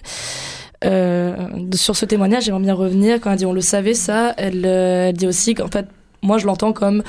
Euh, 0.84 1.36
sur 1.74 1.96
ce 1.96 2.06
témoignage, 2.06 2.44
j'aimerais 2.44 2.62
bien 2.62 2.74
revenir. 2.74 3.20
Quand 3.20 3.32
elle 3.32 3.38
dit 3.38 3.46
on 3.46 3.54
le 3.54 3.62
savait, 3.62 3.94
ça, 3.94 4.34
elle, 4.38 4.66
euh, 4.66 5.10
elle 5.10 5.18
dit 5.18 5.28
aussi 5.28 5.56
qu'en 5.56 5.68
fait, 5.68 5.88
moi 6.22 6.38
je 6.38 6.46
l'entends 6.46 6.74
comme 6.74 7.04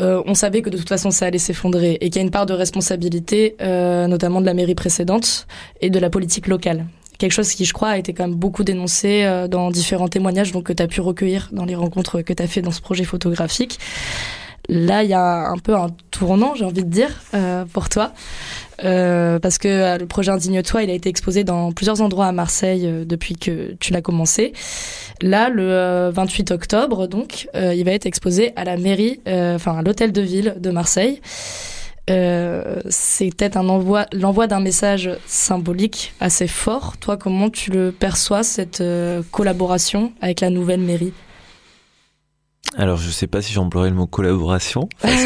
euh, 0.00 0.22
on 0.26 0.34
savait 0.34 0.62
que 0.62 0.70
de 0.70 0.76
toute 0.76 0.88
façon 0.88 1.10
ça 1.10 1.26
allait 1.26 1.38
s'effondrer 1.38 1.98
et 2.00 2.10
qu'il 2.10 2.16
y 2.16 2.18
a 2.18 2.22
une 2.22 2.30
part 2.30 2.46
de 2.46 2.54
responsabilité, 2.54 3.56
euh, 3.60 4.06
notamment 4.06 4.40
de 4.40 4.46
la 4.46 4.54
mairie 4.54 4.74
précédente 4.74 5.46
et 5.80 5.90
de 5.90 5.98
la 5.98 6.10
politique 6.10 6.46
locale 6.46 6.86
quelque 7.18 7.32
chose 7.32 7.52
qui, 7.52 7.66
je 7.66 7.74
crois, 7.74 7.90
a 7.90 7.98
été 7.98 8.14
quand 8.14 8.26
même 8.26 8.34
beaucoup 8.34 8.64
dénoncé 8.64 9.24
euh, 9.24 9.46
dans 9.46 9.70
différents 9.70 10.08
témoignages 10.08 10.52
donc, 10.52 10.64
que 10.64 10.72
tu 10.72 10.82
as 10.82 10.86
pu 10.86 11.02
recueillir 11.02 11.50
dans 11.52 11.66
les 11.66 11.74
rencontres 11.74 12.22
que 12.22 12.32
tu 12.32 12.42
as 12.42 12.46
fait 12.46 12.62
dans 12.62 12.70
ce 12.70 12.80
projet 12.80 13.04
photographique. 13.04 13.78
Là, 14.70 15.04
il 15.04 15.10
y 15.10 15.12
a 15.12 15.50
un 15.50 15.58
peu 15.58 15.76
un 15.76 15.88
tournant, 16.10 16.54
j'ai 16.54 16.64
envie 16.64 16.82
de 16.82 16.88
dire, 16.88 17.10
pour 17.74 17.90
toi. 17.90 18.12
Euh, 18.84 19.38
parce 19.38 19.58
que 19.58 19.68
euh, 19.68 19.98
le 19.98 20.06
projet 20.06 20.30
Indigne-toi, 20.30 20.82
il 20.82 20.90
a 20.90 20.94
été 20.94 21.08
exposé 21.08 21.44
dans 21.44 21.72
plusieurs 21.72 22.00
endroits 22.00 22.26
à 22.26 22.32
Marseille 22.32 22.86
euh, 22.86 23.04
depuis 23.04 23.34
que 23.34 23.74
tu 23.78 23.92
l'as 23.92 24.02
commencé. 24.02 24.52
Là, 25.22 25.48
le 25.50 26.10
28 26.10 26.50
octobre, 26.50 27.06
donc, 27.06 27.48
il 27.54 27.84
va 27.84 27.92
être 27.92 28.06
exposé 28.06 28.52
à 28.56 28.64
la 28.64 28.78
mairie, 28.78 29.20
enfin 29.26 29.76
à 29.76 29.82
l'hôtel 29.82 30.12
de 30.12 30.22
ville 30.22 30.54
de 30.58 30.70
Marseille. 30.70 31.20
euh, 32.10 32.80
c'est 32.88 33.28
peut-être 33.28 33.58
un 33.58 33.68
envoi, 33.68 34.06
l'envoi 34.12 34.46
d'un 34.46 34.60
message 34.60 35.10
symbolique 35.26 36.14
assez 36.20 36.46
fort. 36.46 36.96
Toi, 36.98 37.18
comment 37.18 37.50
tu 37.50 37.70
le 37.70 37.92
perçois 37.92 38.42
cette 38.42 38.82
collaboration 39.30 40.12
avec 40.22 40.40
la 40.40 40.48
nouvelle 40.48 40.80
mairie? 40.80 41.12
Alors, 42.76 42.98
je 42.98 43.10
sais 43.10 43.26
pas 43.26 43.42
si 43.42 43.52
j'emploierais 43.52 43.90
le 43.90 43.96
mot 43.96 44.06
collaboration 44.06 44.88
parce 45.02 45.24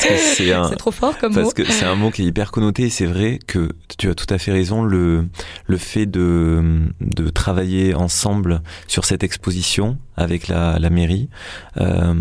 que, 0.00 0.16
c'est 0.16 0.52
un. 0.52 0.64
C'est 0.68 0.76
trop 0.76 0.90
fort 0.90 1.16
comme 1.16 1.32
parce 1.32 1.46
mot. 1.46 1.52
que 1.52 1.64
c'est 1.64 1.84
un 1.84 1.94
mot 1.94 2.10
qui 2.10 2.22
est 2.22 2.24
hyper 2.24 2.50
connoté. 2.50 2.84
et 2.84 2.90
C'est 2.90 3.06
vrai 3.06 3.38
que 3.46 3.70
tu 3.98 4.10
as 4.10 4.14
tout 4.14 4.26
à 4.28 4.38
fait 4.38 4.50
raison. 4.50 4.82
Le 4.82 5.28
le 5.66 5.76
fait 5.76 6.06
de 6.06 6.88
de 7.00 7.28
travailler 7.28 7.94
ensemble 7.94 8.62
sur 8.88 9.04
cette 9.04 9.22
exposition 9.22 9.98
avec 10.16 10.48
la 10.48 10.78
la 10.80 10.90
mairie, 10.90 11.28
euh, 11.76 12.14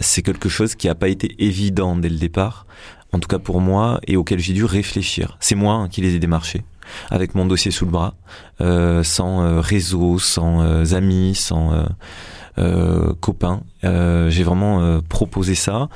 c'est 0.00 0.22
quelque 0.22 0.50
chose 0.50 0.74
qui 0.74 0.88
a 0.88 0.94
pas 0.94 1.08
été 1.08 1.34
évident 1.38 1.96
dès 1.96 2.10
le 2.10 2.18
départ. 2.18 2.66
En 3.12 3.18
tout 3.18 3.28
cas 3.28 3.38
pour 3.38 3.60
moi 3.60 4.00
et 4.06 4.16
auquel 4.16 4.40
j'ai 4.40 4.52
dû 4.52 4.64
réfléchir. 4.64 5.38
C'est 5.40 5.54
moi 5.54 5.74
hein, 5.74 5.88
qui 5.88 6.02
les 6.02 6.14
ai 6.14 6.18
démarchés 6.18 6.64
avec 7.10 7.34
mon 7.34 7.46
dossier 7.46 7.70
sous 7.70 7.84
le 7.84 7.90
bras, 7.90 8.14
euh, 8.60 9.02
sans 9.02 9.42
euh, 9.42 9.60
réseau, 9.60 10.18
sans 10.18 10.62
euh, 10.62 10.94
amis, 10.94 11.34
sans 11.34 11.86
euh, 12.58 13.12
euh. 13.12 13.56
Euh, 13.84 14.30
j'ai 14.30 14.42
vraiment 14.42 14.82
euh, 14.82 15.00
proposé 15.06 15.54
ça. 15.54 15.88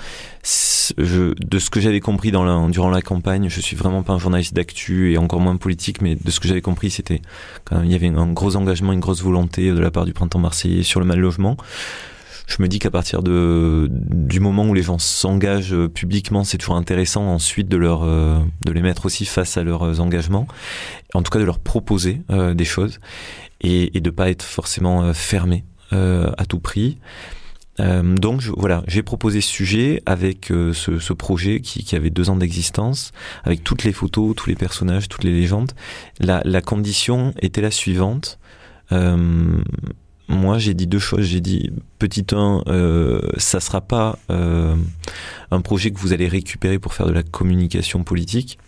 Je, 0.99 1.35
de 1.39 1.59
ce 1.59 1.71
que 1.71 1.81
j'avais 1.81 2.01
compris 2.01 2.31
dans 2.31 2.45
la, 2.45 2.69
durant 2.71 2.91
la 2.91 3.03
campagne, 3.03 3.49
je 3.49 3.61
suis 3.61 3.77
vraiment 3.77 4.03
pas 4.03 4.13
un 4.13 4.19
journaliste 4.19 4.55
d'actu 4.55 5.13
et 5.13 5.19
encore 5.19 5.41
moins 5.41 5.57
politique, 5.57 6.01
mais 6.01 6.17
de 6.17 6.31
ce 6.31 6.41
que 6.41 6.49
j'avais 6.49 6.63
compris, 6.63 6.91
c'était 6.91 7.21
quand 7.65 7.77
même, 7.77 7.87
il 7.87 7.93
y 7.93 7.95
avait 7.95 8.09
un 8.09 8.33
gros 8.33 8.57
engagement, 8.57 8.93
une 8.93 9.01
grosse 9.01 9.23
volonté 9.23 9.71
de 9.71 9.79
la 9.79 9.91
part 9.91 10.05
du 10.05 10.13
printemps 10.13 10.39
marseillais 10.39 10.83
sur 10.83 11.01
le 11.01 11.07
mal 11.07 11.19
logement. 11.19 11.57
Je 12.47 12.63
me 12.63 12.69
dis 12.69 12.79
qu'à 12.79 12.91
partir 12.91 13.23
de 13.23 13.89
du 13.91 14.39
moment 14.39 14.67
où 14.67 14.75
les 14.75 14.83
gens 14.83 14.99
s'engagent 14.99 15.87
publiquement, 15.95 16.45
c'est 16.45 16.59
toujours 16.59 16.77
intéressant 16.77 17.27
ensuite 17.27 17.69
de 17.69 17.79
leur 17.79 18.03
euh, 18.03 18.39
de 18.61 18.73
les 18.73 18.83
mettre 18.83 19.07
aussi 19.07 19.25
face 19.25 19.57
à 19.57 19.63
leurs 19.63 20.01
engagements, 20.01 20.47
en 21.15 21.23
tout 21.23 21.31
cas 21.31 21.39
de 21.39 21.45
leur 21.45 21.59
proposer 21.59 22.21
euh, 22.31 22.53
des 22.53 22.67
choses 22.67 22.99
et, 23.63 23.97
et 23.97 24.01
de 24.03 24.11
pas 24.11 24.29
être 24.29 24.43
forcément 24.43 25.05
euh, 25.05 25.13
fermé 25.15 25.65
euh, 25.65 25.74
à 25.95 26.47
tout 26.47 26.61
prix. 26.61 26.99
Euh, 27.81 28.15
donc 28.17 28.43
voilà, 28.57 28.85
j'ai 28.87 29.03
proposé 29.03 29.41
ce 29.41 29.49
sujet 29.49 30.03
avec 30.07 30.51
euh, 30.51 30.73
ce, 30.73 31.13
projet 31.13 31.61
qui, 31.61 31.97
avait 31.97 32.11
deux 32.11 32.31
ans 32.31 32.37
d'existence, 32.37 33.13
avec 33.43 33.65
toutes 33.65 33.85
les 33.85 33.93
photos, 33.93 34.35
tous 34.37 34.49
les 34.49 34.55
personnages, 34.55 35.09
toutes 35.09 35.25
les 35.25 35.33
légendes. 35.33 35.73
La, 36.21 36.61
condition 36.61 37.35
était 37.41 37.61
la 37.61 37.71
suivante. 37.71 38.39
Euh, 38.93 39.59
moi, 40.29 40.59
j'ai 40.59 40.75
dit 40.75 40.87
deux 40.87 40.99
choses. 40.99 41.23
J'ai 41.23 41.41
dit, 41.41 41.71
petit 41.99 42.25
1, 42.33 42.63
euh, 42.69 43.21
ça 43.37 43.61
sera 43.61 43.81
pas 43.81 44.19
un 44.29 45.61
projet 45.61 45.91
que 45.91 45.99
vous 45.99 46.13
allez 46.13 46.29
récupérer 46.29 46.79
pour 46.79 46.95
faire 46.95 47.07
de 47.07 47.13
la 47.13 47.23
communication 47.23 48.05
politique, 48.05 48.59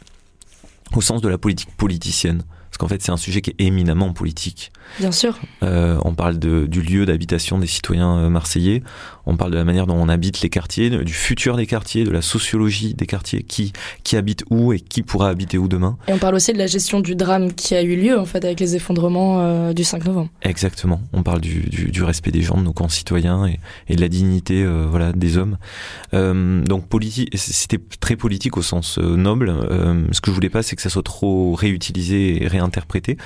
au 0.95 1.01
sens 1.01 1.21
de 1.23 1.29
la 1.29 1.39
politique 1.39 1.75
politicienne. 1.77 2.43
Parce 2.77 2.91
qu'en 2.91 2.95
fait, 2.95 3.01
c'est 3.01 3.13
un 3.13 3.17
sujet 3.17 3.41
qui 3.41 3.49
est 3.53 3.65
éminemment 3.65 4.13
politique. 4.13 4.71
Bien 4.99 5.11
sûr. 5.11 5.39
Euh, 5.63 5.99
on 6.05 6.13
parle 6.13 6.39
de, 6.39 6.67
du 6.67 6.83
lieu 6.83 7.07
d'habitation 7.07 7.59
des 7.59 7.67
citoyens 7.67 8.19
euh, 8.19 8.29
marseillais. 8.29 8.83
On 9.27 9.37
parle 9.37 9.51
de 9.51 9.57
la 9.57 9.65
manière 9.65 9.87
dont 9.87 9.97
on 9.97 10.09
habite 10.09 10.41
les 10.41 10.49
quartiers, 10.49 10.91
du 10.91 11.13
futur 11.13 11.57
des 11.57 11.67
quartiers, 11.67 12.05
de 12.05 12.11
la 12.11 12.23
sociologie 12.23 12.95
des 12.95 13.07
quartiers, 13.07 13.43
qui, 13.43 13.73
qui 14.05 14.17
habite 14.17 14.45
où 14.51 14.73
et 14.73 14.81
qui 14.81 15.03
pourra 15.03 15.29
habiter 15.29 15.59
où 15.59 15.69
demain. 15.69 15.99
Et 16.09 16.13
on 16.13 16.19
parle 16.19 16.35
aussi 16.35 16.53
de 16.53 16.59
la 16.59 16.67
gestion 16.67 17.01
du 17.01 17.17
drame 17.17 17.53
qui 17.53 17.75
a 17.75 17.83
eu 17.83 17.97
lieu, 17.97 18.19
en 18.19 18.25
fait, 18.25 18.45
avec 18.45 18.61
les 18.61 18.77
effondrements 18.77 19.41
euh, 19.41 19.73
du 19.73 19.85
5 19.85 20.05
novembre. 20.05 20.31
Exactement. 20.43 21.01
On 21.13 21.23
parle 21.23 21.41
du, 21.41 21.61
du, 21.61 21.91
du, 21.91 22.03
respect 22.03 22.31
des 22.31 22.43
gens, 22.43 22.57
de 22.57 22.63
nos 22.63 22.73
concitoyens 22.73 23.47
et, 23.47 23.59
et 23.89 23.97
de 23.97 24.01
la 24.01 24.09
dignité 24.09 24.63
euh, 24.63 24.87
voilà, 24.89 25.13
des 25.13 25.39
hommes. 25.39 25.59
Euh, 26.15 26.63
donc, 26.63 26.89
politique, 26.89 27.31
c'était 27.37 27.81
très 28.01 28.17
politique 28.17 28.57
au 28.57 28.63
sens 28.63 28.99
noble. 28.99 29.53
ce 30.13 30.21
que 30.21 30.31
je 30.31 30.35
voulais 30.35 30.51
pas, 30.51 30.63
c'est 30.63 30.77
que 30.77 30.83
ça 30.83 30.91
soit 30.91 31.03
trop 31.03 31.55
réutilisé 31.55 32.43
et 32.43 32.49
réinterprété. 32.49 33.17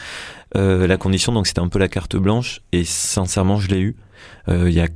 Euh, 0.56 0.86
la 0.86 0.96
condition, 0.96 1.32
donc 1.32 1.46
c'était 1.46 1.60
un 1.60 1.68
peu 1.68 1.78
la 1.78 1.88
carte 1.88 2.16
blanche, 2.16 2.60
et 2.72 2.84
sincèrement, 2.84 3.58
je 3.58 3.68
l'ai 3.68 3.80
eu. 3.80 3.96
Euh, 4.48 4.68
il 4.68 4.74
y 4.74 4.80
a 4.80 4.88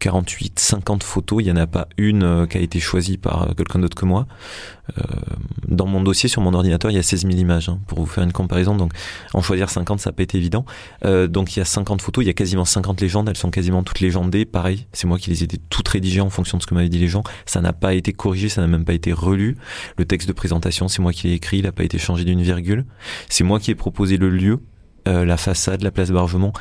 48, 0.00 0.58
50 0.58 1.02
photos, 1.04 1.42
il 1.42 1.44
n'y 1.44 1.52
en 1.52 1.56
a 1.56 1.66
pas 1.66 1.86
une 1.96 2.22
euh, 2.22 2.46
qui 2.46 2.56
a 2.58 2.60
été 2.60 2.80
choisie 2.80 3.18
par 3.18 3.54
quelqu'un 3.54 3.78
d'autre 3.78 3.96
que 3.96 4.06
moi. 4.06 4.26
Euh, 4.98 5.02
dans 5.68 5.86
mon 5.86 6.02
dossier 6.02 6.28
sur 6.28 6.42
mon 6.42 6.54
ordinateur, 6.54 6.90
il 6.90 6.94
y 6.94 6.98
a 6.98 7.02
16 7.02 7.22
000 7.22 7.34
images, 7.34 7.68
hein, 7.68 7.78
pour 7.86 8.00
vous 8.00 8.06
faire 8.06 8.24
une 8.24 8.32
comparaison. 8.32 8.74
Donc, 8.74 8.92
en 9.34 9.42
choisir 9.42 9.70
50, 9.70 10.00
ça 10.00 10.12
pas 10.12 10.22
été 10.22 10.38
évident. 10.38 10.64
Euh, 11.04 11.28
donc, 11.28 11.54
il 11.54 11.60
y 11.60 11.62
a 11.62 11.64
50 11.64 12.02
photos, 12.02 12.24
il 12.24 12.26
y 12.26 12.30
a 12.30 12.34
quasiment 12.34 12.64
50 12.64 13.00
légendes, 13.00 13.28
elles 13.28 13.36
sont 13.36 13.50
quasiment 13.50 13.82
toutes 13.82 14.00
légendées. 14.00 14.44
Pareil, 14.44 14.86
c'est 14.92 15.06
moi 15.06 15.18
qui 15.18 15.30
les 15.30 15.44
ai 15.44 15.48
toutes 15.68 15.88
rédigées 15.88 16.20
en 16.20 16.30
fonction 16.30 16.58
de 16.58 16.62
ce 16.62 16.66
que 16.66 16.74
m'avaient 16.74 16.88
dit 16.88 16.98
les 16.98 17.08
gens. 17.08 17.22
Ça 17.46 17.60
n'a 17.60 17.72
pas 17.72 17.94
été 17.94 18.12
corrigé, 18.12 18.48
ça 18.48 18.60
n'a 18.62 18.66
même 18.66 18.84
pas 18.84 18.94
été 18.94 19.12
relu. 19.12 19.56
Le 19.96 20.04
texte 20.04 20.26
de 20.28 20.32
présentation, 20.32 20.88
c'est 20.88 21.02
moi 21.02 21.12
qui 21.12 21.28
l'ai 21.28 21.34
écrit, 21.34 21.58
il 21.58 21.64
n'a 21.64 21.72
pas 21.72 21.84
été 21.84 21.98
changé 21.98 22.24
d'une 22.24 22.42
virgule. 22.42 22.86
C'est 23.28 23.44
moi 23.44 23.60
qui 23.60 23.70
ai 23.70 23.74
proposé 23.74 24.16
le 24.16 24.30
lieu, 24.30 24.60
euh, 25.08 25.24
la 25.24 25.36
façade, 25.36 25.82
la 25.82 25.90
place 25.90 26.10
Bargemont. 26.10 26.52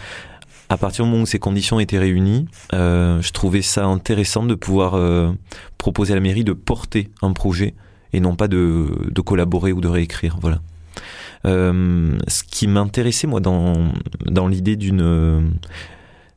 À 0.69 0.77
partir 0.77 1.03
du 1.03 1.11
moment 1.11 1.23
où 1.23 1.25
ces 1.25 1.39
conditions 1.39 1.79
étaient 1.79 1.97
réunies, 1.97 2.47
euh, 2.73 3.19
je 3.21 3.31
trouvais 3.31 3.63
ça 3.63 3.85
intéressant 3.85 4.43
de 4.43 4.53
pouvoir 4.53 4.93
euh, 4.93 5.31
proposer 5.79 6.13
à 6.13 6.15
la 6.15 6.21
mairie 6.21 6.43
de 6.43 6.53
porter 6.53 7.09
un 7.23 7.33
projet 7.33 7.73
et 8.13 8.19
non 8.19 8.35
pas 8.35 8.47
de, 8.47 8.87
collaborer 9.25 9.71
ou 9.71 9.81
de 9.81 9.87
réécrire. 9.87 10.37
Voilà. 10.39 10.61
Euh, 11.45 12.17
ce 12.27 12.43
qui 12.43 12.67
m'intéressait 12.67 13.25
moi 13.25 13.39
dans 13.39 13.93
dans 14.25 14.47
l'idée 14.47 14.75
d'une 14.75 15.53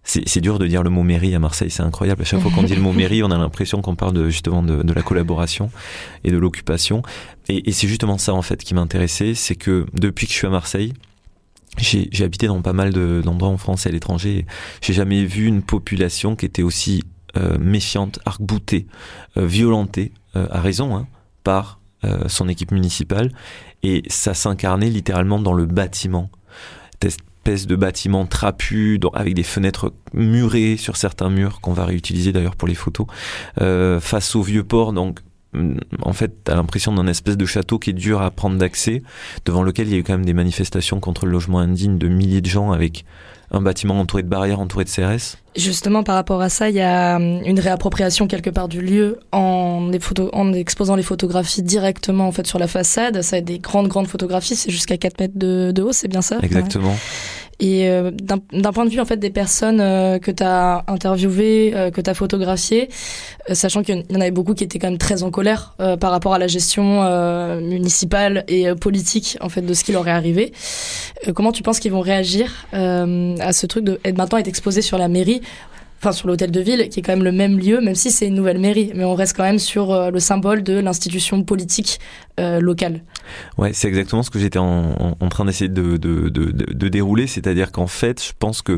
c'est 0.05 0.41
dur 0.41 0.59
de 0.59 0.67
dire 0.67 0.83
le 0.83 0.91
mot 0.91 1.03
mairie 1.03 1.35
à 1.35 1.39
Marseille, 1.39 1.71
c'est 1.71 1.83
incroyable. 1.83 2.23
À 2.23 2.25
chaque 2.25 2.41
fois 2.41 2.51
qu'on 2.51 2.65
dit 2.65 2.75
le 2.75 2.81
mot 2.81 2.93
mairie, 2.93 3.23
on 3.23 3.31
a 3.31 3.39
l'impression 3.39 3.83
qu'on 3.83 3.95
parle 3.95 4.15
de, 4.15 4.31
justement 4.31 4.63
de, 4.63 4.93
la 4.93 5.03
collaboration 5.03 5.71
et 6.25 6.33
de 6.33 6.37
l'occupation. 6.39 7.03
Et 7.49 7.71
c'est 7.71 7.87
justement 7.87 8.19
ça 8.19 8.35
en 8.35 8.43
fait 8.43 8.65
qui 8.65 8.75
m'intéressait, 8.75 9.35
c'est 9.35 9.55
que 9.55 9.87
depuis 9.95 10.27
que 10.27 10.33
je 10.33 10.39
suis 10.39 10.47
à 10.47 10.51
Marseille, 10.51 10.93
j'ai 11.79 12.25
habité 12.25 12.47
dans 12.47 12.61
pas 12.63 12.73
mal 12.73 12.93
d'endroits 12.93 13.49
en 13.49 13.57
France 13.57 13.87
et 13.87 13.89
à 13.89 13.93
l'étranger. 13.93 14.47
J'ai 14.81 14.93
jamais 14.93 15.25
vu 15.25 15.47
une 15.47 15.63
population 15.63 16.37
qui 16.37 16.47
était 16.47 16.63
aussi 16.63 17.03
euh, 17.37 17.57
méfiante, 17.59 18.19
arc-boutée, 18.27 18.87
euh, 19.37 19.47
violentée, 19.47 20.13
euh, 20.37 20.47
à 20.51 20.61
raison, 20.61 20.95
hein, 20.95 21.07
par 21.45 21.81
euh, 22.05 22.29
son 22.29 22.49
équipe 22.49 22.73
municipale. 22.73 23.33
Et 23.83 24.03
ça 24.09 24.35
s'incarnait 24.35 24.91
littéralement 24.91 25.39
dans 25.39 25.55
le 25.55 25.67
bâtiment. 25.67 26.31
Cette 27.03 27.23
espèce 27.45 27.67
de 27.67 27.75
bâtiment 27.75 28.27
trapu, 28.27 29.01
avec 29.15 29.35
des 29.35 29.43
fenêtres 29.43 29.93
murées 30.13 30.77
sur 30.77 30.97
certains 30.97 31.31
murs, 31.31 31.61
qu'on 31.61 31.73
va 31.73 31.85
réutiliser 31.85 32.33
d'ailleurs 32.33 32.55
pour 32.55 32.69
les 32.69 32.75
photos, 32.75 33.07
euh, 33.61 33.99
face 33.99 34.37
au 34.37 34.43
vieux 34.43 34.63
port, 34.63 34.93
donc 34.93 35.21
en 36.03 36.13
fait, 36.13 36.33
t'as 36.45 36.55
l'impression 36.55 36.95
d'un 36.95 37.07
espèce 37.07 37.37
de 37.37 37.47
château 37.47 37.79
qui 37.79 37.91
est 37.91 37.95
dur 37.95 38.23
à 38.23 38.31
prendre 38.31 38.57
d'accès, 38.57 39.03
devant 39.45 39.63
lequel 39.63 39.89
il 39.89 39.93
y 39.93 39.97
a 39.97 39.99
eu 39.99 40.03
quand 40.03 40.15
même 40.15 40.25
des 40.25 40.33
manifestations 40.33 41.01
contre 41.01 41.27
le 41.27 41.33
logement 41.33 41.59
indigne 41.59 41.99
de 41.99 42.09
milliers 42.09 42.41
de 42.41 42.47
gens 42.47 42.73
avec 42.73 43.05
un 43.53 43.61
bâtiment 43.61 44.01
entouré 44.01 44.23
de 44.23 44.29
barrières, 44.29 44.61
entouré 44.61 44.85
de 44.85 44.89
CRS. 44.89 45.37
Justement, 45.55 46.03
par 46.03 46.15
rapport 46.15 46.41
à 46.41 46.49
ça, 46.49 46.71
il 46.71 46.77
y 46.77 46.81
a 46.81 47.17
une 47.17 47.61
réappropriation 47.61 48.27
quelque 48.27 48.49
part 48.49 48.69
du 48.69 48.81
lieu 48.81 49.21
en, 49.31 49.89
des 49.89 50.01
photos, 50.01 50.31
en 50.33 50.55
exposant 50.55 50.97
les 50.97 51.03
photographies 51.03 51.63
directement 51.63 52.27
en 52.27 52.33
fait 52.33 52.47
sur 52.47 52.59
la 52.59 52.67
façade. 52.67 53.21
Ça 53.21 53.37
a 53.37 53.41
des 53.43 53.59
grandes, 53.59 53.89
grandes 53.89 54.09
photographies, 54.09 54.57
c'est 54.57 54.71
jusqu'à 54.71 54.97
4 54.97 55.21
mètres 55.21 55.39
de, 55.39 55.71
de 55.71 55.83
haut, 55.83 55.93
c'est 55.93 56.09
bien 56.09 56.23
ça? 56.23 56.39
Exactement. 56.43 56.93
Ouais. 56.93 56.97
Et 57.63 57.89
euh, 57.89 58.11
d'un 58.11 58.73
point 58.73 58.85
de 58.85 58.91
vue 58.91 58.99
en 58.99 59.05
fait 59.05 59.19
des 59.19 59.31
personnes 59.31 59.81
euh, 59.81 60.19
que 60.19 60.33
tu 60.33 60.43
as 60.43 60.83
interviewées, 60.89 61.73
euh, 61.77 61.93
que 61.93 62.01
tu 62.01 62.11
as 62.11 62.15
photographiées, 62.15 62.89
euh, 63.49 63.55
sachant 63.55 63.85
qu'il 63.85 64.05
y 64.11 64.17
en 64.17 64.21
avait 64.21 64.33
beaucoup 64.33 64.53
qui 64.55 64.65
étaient 64.65 64.81
quand 64.81 64.89
même 64.89 64.99
très 64.99 65.23
en 65.23 65.31
colère 65.31 65.77
euh, 65.79 65.97
par 65.97 66.11
rapport 66.11 66.35
à 66.35 66.41
la 66.41 66.49
gestion 66.49 67.05
euh, 67.05 67.61
municipale 67.61 68.45
et 68.49 68.75
politique 68.75 69.39
en 69.41 69.49
fait 69.49 69.63
de 69.63 69.75
ce 69.75 69.85
qui 69.85 69.93
leur 69.93 70.09
est 70.09 70.11
arrivé. 70.11 70.53
comment 71.37 71.53
tu 71.53 71.63
penses 71.63 71.79
qu'ils 71.79 71.93
vont 71.93 72.01
réagir 72.01 72.67
à 72.73 73.53
ce 73.53 73.67
truc 73.67 73.85
de 73.85 74.01
être 74.05 74.19
maintenant 74.19 74.39
être 74.39 74.49
exposé 74.49 74.83
sur 74.83 74.99
la 74.99 75.07
mairie 75.07 75.41
enfin 76.03 76.11
sur 76.11 76.27
l'hôtel 76.27 76.51
de 76.51 76.61
ville, 76.61 76.89
qui 76.89 76.99
est 76.99 77.03
quand 77.03 77.13
même 77.13 77.23
le 77.23 77.31
même 77.31 77.59
lieu, 77.59 77.81
même 77.81 77.95
si 77.95 78.11
c'est 78.11 78.27
une 78.27 78.35
nouvelle 78.35 78.59
mairie, 78.59 78.91
mais 78.97 79.05
on 79.05 79.15
reste 79.15 79.37
quand 79.37 79.45
même 79.45 79.61
sur 79.61 79.93
euh, 79.93 80.11
le 80.11 80.19
symbole 80.19 80.65
de 80.65 80.81
l'institution 80.81 81.45
politique 81.45 82.01
euh, 82.41 82.61
locale. 82.61 83.03
Ouais, 83.57 83.73
c'est 83.73 83.87
exactement 83.87 84.25
ce 84.25 84.31
que 84.31 84.41
j'étais 84.41 84.59
en, 84.59 84.95
en, 84.99 85.17
en, 85.21 85.29
train 85.29 85.45
d'essayer 85.45 85.69
de, 85.69 85.97
de, 85.97 86.29
de, 86.29 86.51
de, 86.51 86.89
dérouler, 86.89 87.29
c'est-à-dire 87.29 87.71
qu'en 87.71 87.87
fait, 87.87 88.21
je 88.21 88.33
pense 88.37 88.63
que 88.63 88.75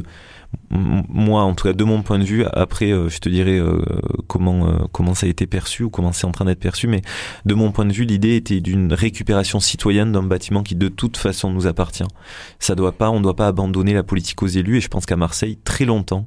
moi, 0.70 1.42
en 1.42 1.54
tout 1.54 1.68
cas 1.68 1.72
de 1.72 1.84
mon 1.84 2.02
point 2.02 2.18
de 2.18 2.24
vue, 2.24 2.44
après, 2.52 2.90
euh, 2.90 3.08
je 3.08 3.18
te 3.18 3.28
dirais 3.28 3.58
euh, 3.58 3.80
comment 4.26 4.66
euh, 4.66 4.78
comment 4.92 5.14
ça 5.14 5.26
a 5.26 5.28
été 5.28 5.46
perçu 5.46 5.84
ou 5.84 5.90
comment 5.90 6.12
c'est 6.12 6.26
en 6.26 6.32
train 6.32 6.44
d'être 6.44 6.60
perçu, 6.60 6.86
mais 6.86 7.02
de 7.44 7.54
mon 7.54 7.72
point 7.72 7.84
de 7.84 7.92
vue, 7.92 8.04
l'idée 8.04 8.36
était 8.36 8.60
d'une 8.60 8.92
récupération 8.92 9.60
citoyenne 9.60 10.12
d'un 10.12 10.22
bâtiment 10.22 10.62
qui 10.62 10.74
de 10.74 10.88
toute 10.88 11.16
façon 11.16 11.50
nous 11.50 11.66
appartient. 11.66 12.04
Ça 12.58 12.74
doit 12.74 12.92
pas, 12.92 13.10
on 13.10 13.20
doit 13.20 13.36
pas 13.36 13.46
abandonner 13.46 13.94
la 13.94 14.02
politique 14.02 14.42
aux 14.42 14.48
élus. 14.48 14.78
Et 14.78 14.80
je 14.80 14.88
pense 14.88 15.06
qu'à 15.06 15.16
Marseille, 15.16 15.58
très 15.64 15.84
longtemps, 15.84 16.26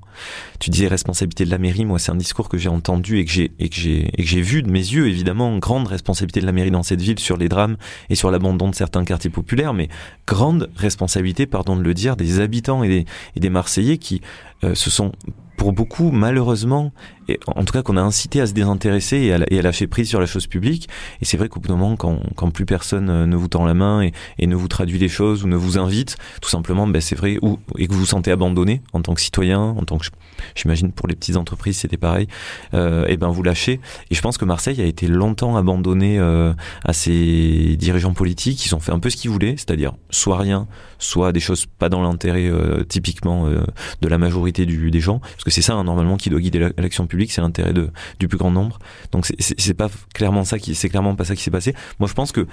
tu 0.59 0.69
disais 0.69 0.87
responsabilité 0.87 1.45
de 1.45 1.51
la 1.51 1.57
mairie. 1.57 1.85
Moi, 1.85 1.99
c'est 1.99 2.11
un 2.11 2.15
discours 2.15 2.49
que 2.49 2.57
j'ai 2.57 2.69
entendu 2.69 3.19
et 3.19 3.25
que 3.25 3.31
j'ai 3.31 3.51
et 3.59 3.69
que 3.69 3.75
j'ai 3.75 4.09
et 4.13 4.23
que 4.23 4.29
j'ai 4.29 4.41
vu 4.41 4.63
de 4.63 4.69
mes 4.69 4.79
yeux, 4.79 5.07
évidemment, 5.07 5.57
grande 5.57 5.87
responsabilité 5.87 6.39
de 6.39 6.45
la 6.45 6.51
mairie 6.51 6.71
dans 6.71 6.83
cette 6.83 7.01
ville 7.01 7.19
sur 7.19 7.37
les 7.37 7.49
drames 7.49 7.77
et 8.09 8.15
sur 8.15 8.31
l'abandon 8.31 8.69
de 8.69 8.75
certains 8.75 9.03
quartiers 9.03 9.29
populaires, 9.29 9.73
mais 9.73 9.89
grande 10.25 10.69
responsabilité, 10.75 11.45
pardon 11.45 11.75
de 11.75 11.83
le 11.83 11.93
dire, 11.93 12.15
des 12.15 12.39
habitants 12.39 12.83
et 12.83 12.87
des, 12.87 13.05
et 13.35 13.39
des 13.39 13.49
Marseillais 13.49 13.97
qui 13.97 14.16
euh, 14.63 14.75
se 14.75 14.89
sont 14.89 15.11
pour 15.57 15.73
beaucoup, 15.73 16.11
malheureusement, 16.11 16.93
et 17.27 17.39
en 17.47 17.65
tout 17.65 17.73
cas 17.73 17.81
qu'on 17.81 17.97
a 17.97 18.01
incité 18.01 18.41
à 18.41 18.47
se 18.47 18.53
désintéresser 18.53 19.17
et 19.17 19.33
à, 19.33 19.61
lâcher 19.61 19.87
prise 19.87 20.07
sur 20.07 20.19
la 20.19 20.27
chose 20.27 20.45
publique. 20.45 20.87
Et 21.19 21.25
c'est 21.25 21.35
vrai 21.35 21.49
qu'au 21.49 21.59
bout 21.59 21.67
d'un 21.67 21.75
moment, 21.75 21.95
quand, 21.95 22.51
plus 22.51 22.65
personne 22.65 23.09
euh, 23.09 23.25
ne 23.25 23.35
vous 23.35 23.47
tend 23.47 23.65
la 23.65 23.73
main 23.73 24.03
et, 24.03 24.13
et, 24.37 24.45
ne 24.45 24.55
vous 24.55 24.67
traduit 24.67 24.99
les 24.99 25.09
choses 25.09 25.43
ou 25.43 25.47
ne 25.47 25.55
vous 25.55 25.79
invite, 25.79 26.15
tout 26.41 26.49
simplement, 26.49 26.87
ben 26.87 27.01
c'est 27.01 27.15
vrai, 27.15 27.39
et 27.77 27.87
que 27.87 27.93
vous 27.93 27.99
vous 27.99 28.05
sentez 28.05 28.31
abandonné 28.31 28.81
en 28.93 29.01
tant 29.01 29.15
que 29.15 29.21
citoyen, 29.21 29.59
en 29.59 29.83
tant 29.83 29.97
que, 29.97 30.07
j'imagine 30.55 30.91
pour 30.91 31.07
les 31.07 31.15
petites 31.15 31.37
entreprises 31.37 31.77
c'était 31.77 31.97
pareil, 31.97 32.27
euh, 32.73 33.05
et 33.07 33.17
ben 33.17 33.29
vous 33.29 33.43
lâchez. 33.43 33.79
Et 34.09 34.15
je 34.15 34.21
pense 34.21 34.37
que 34.37 34.45
Marseille 34.45 34.81
a 34.81 34.85
été 34.85 35.07
longtemps 35.07 35.55
abandonné 35.55 36.19
euh, 36.19 36.53
à 36.83 36.93
ses 36.93 37.75
dirigeants 37.77 38.13
politiques. 38.13 38.65
Ils 38.65 38.75
ont 38.75 38.79
fait 38.79 38.91
un 38.91 38.99
peu 38.99 39.09
ce 39.09 39.17
qu'ils 39.17 39.31
voulaient, 39.31 39.55
c'est-à-dire 39.57 39.93
soit 40.09 40.37
rien, 40.37 40.67
soit 40.99 41.31
des 41.31 41.39
choses 41.39 41.65
pas 41.65 41.89
dans 41.89 42.01
l'intérêt 42.01 42.47
euh, 42.47 42.83
typiquement 42.83 43.47
euh, 43.47 43.63
de 44.01 44.07
la 44.07 44.17
majorité 44.17 44.65
du, 44.65 44.91
des 44.91 44.99
gens, 44.99 45.19
parce 45.19 45.43
que 45.43 45.51
c'est 45.51 45.61
ça 45.61 45.73
hein, 45.73 45.83
normalement 45.83 46.17
qui 46.17 46.29
doit 46.29 46.39
guider 46.39 46.69
l'action 46.77 47.07
publique, 47.07 47.31
c'est 47.31 47.41
l'intérêt 47.41 47.73
du 47.73 48.27
plus 48.27 48.37
grand 48.37 48.51
nombre. 48.51 48.79
Donc 49.11 49.27
c'est 49.39 49.73
pas 49.73 49.89
clairement 50.13 50.43
ça 50.43 50.59
qui, 50.59 50.75
c'est 50.75 50.89
clairement 50.89 51.15
pas 51.15 51.25
ça 51.25 51.35
qui 51.35 51.43
s'est 51.43 51.51
passé. 51.51 51.73
Moi 51.99 52.07
je 52.07 52.13
pense 52.13 52.31
que 52.31 52.47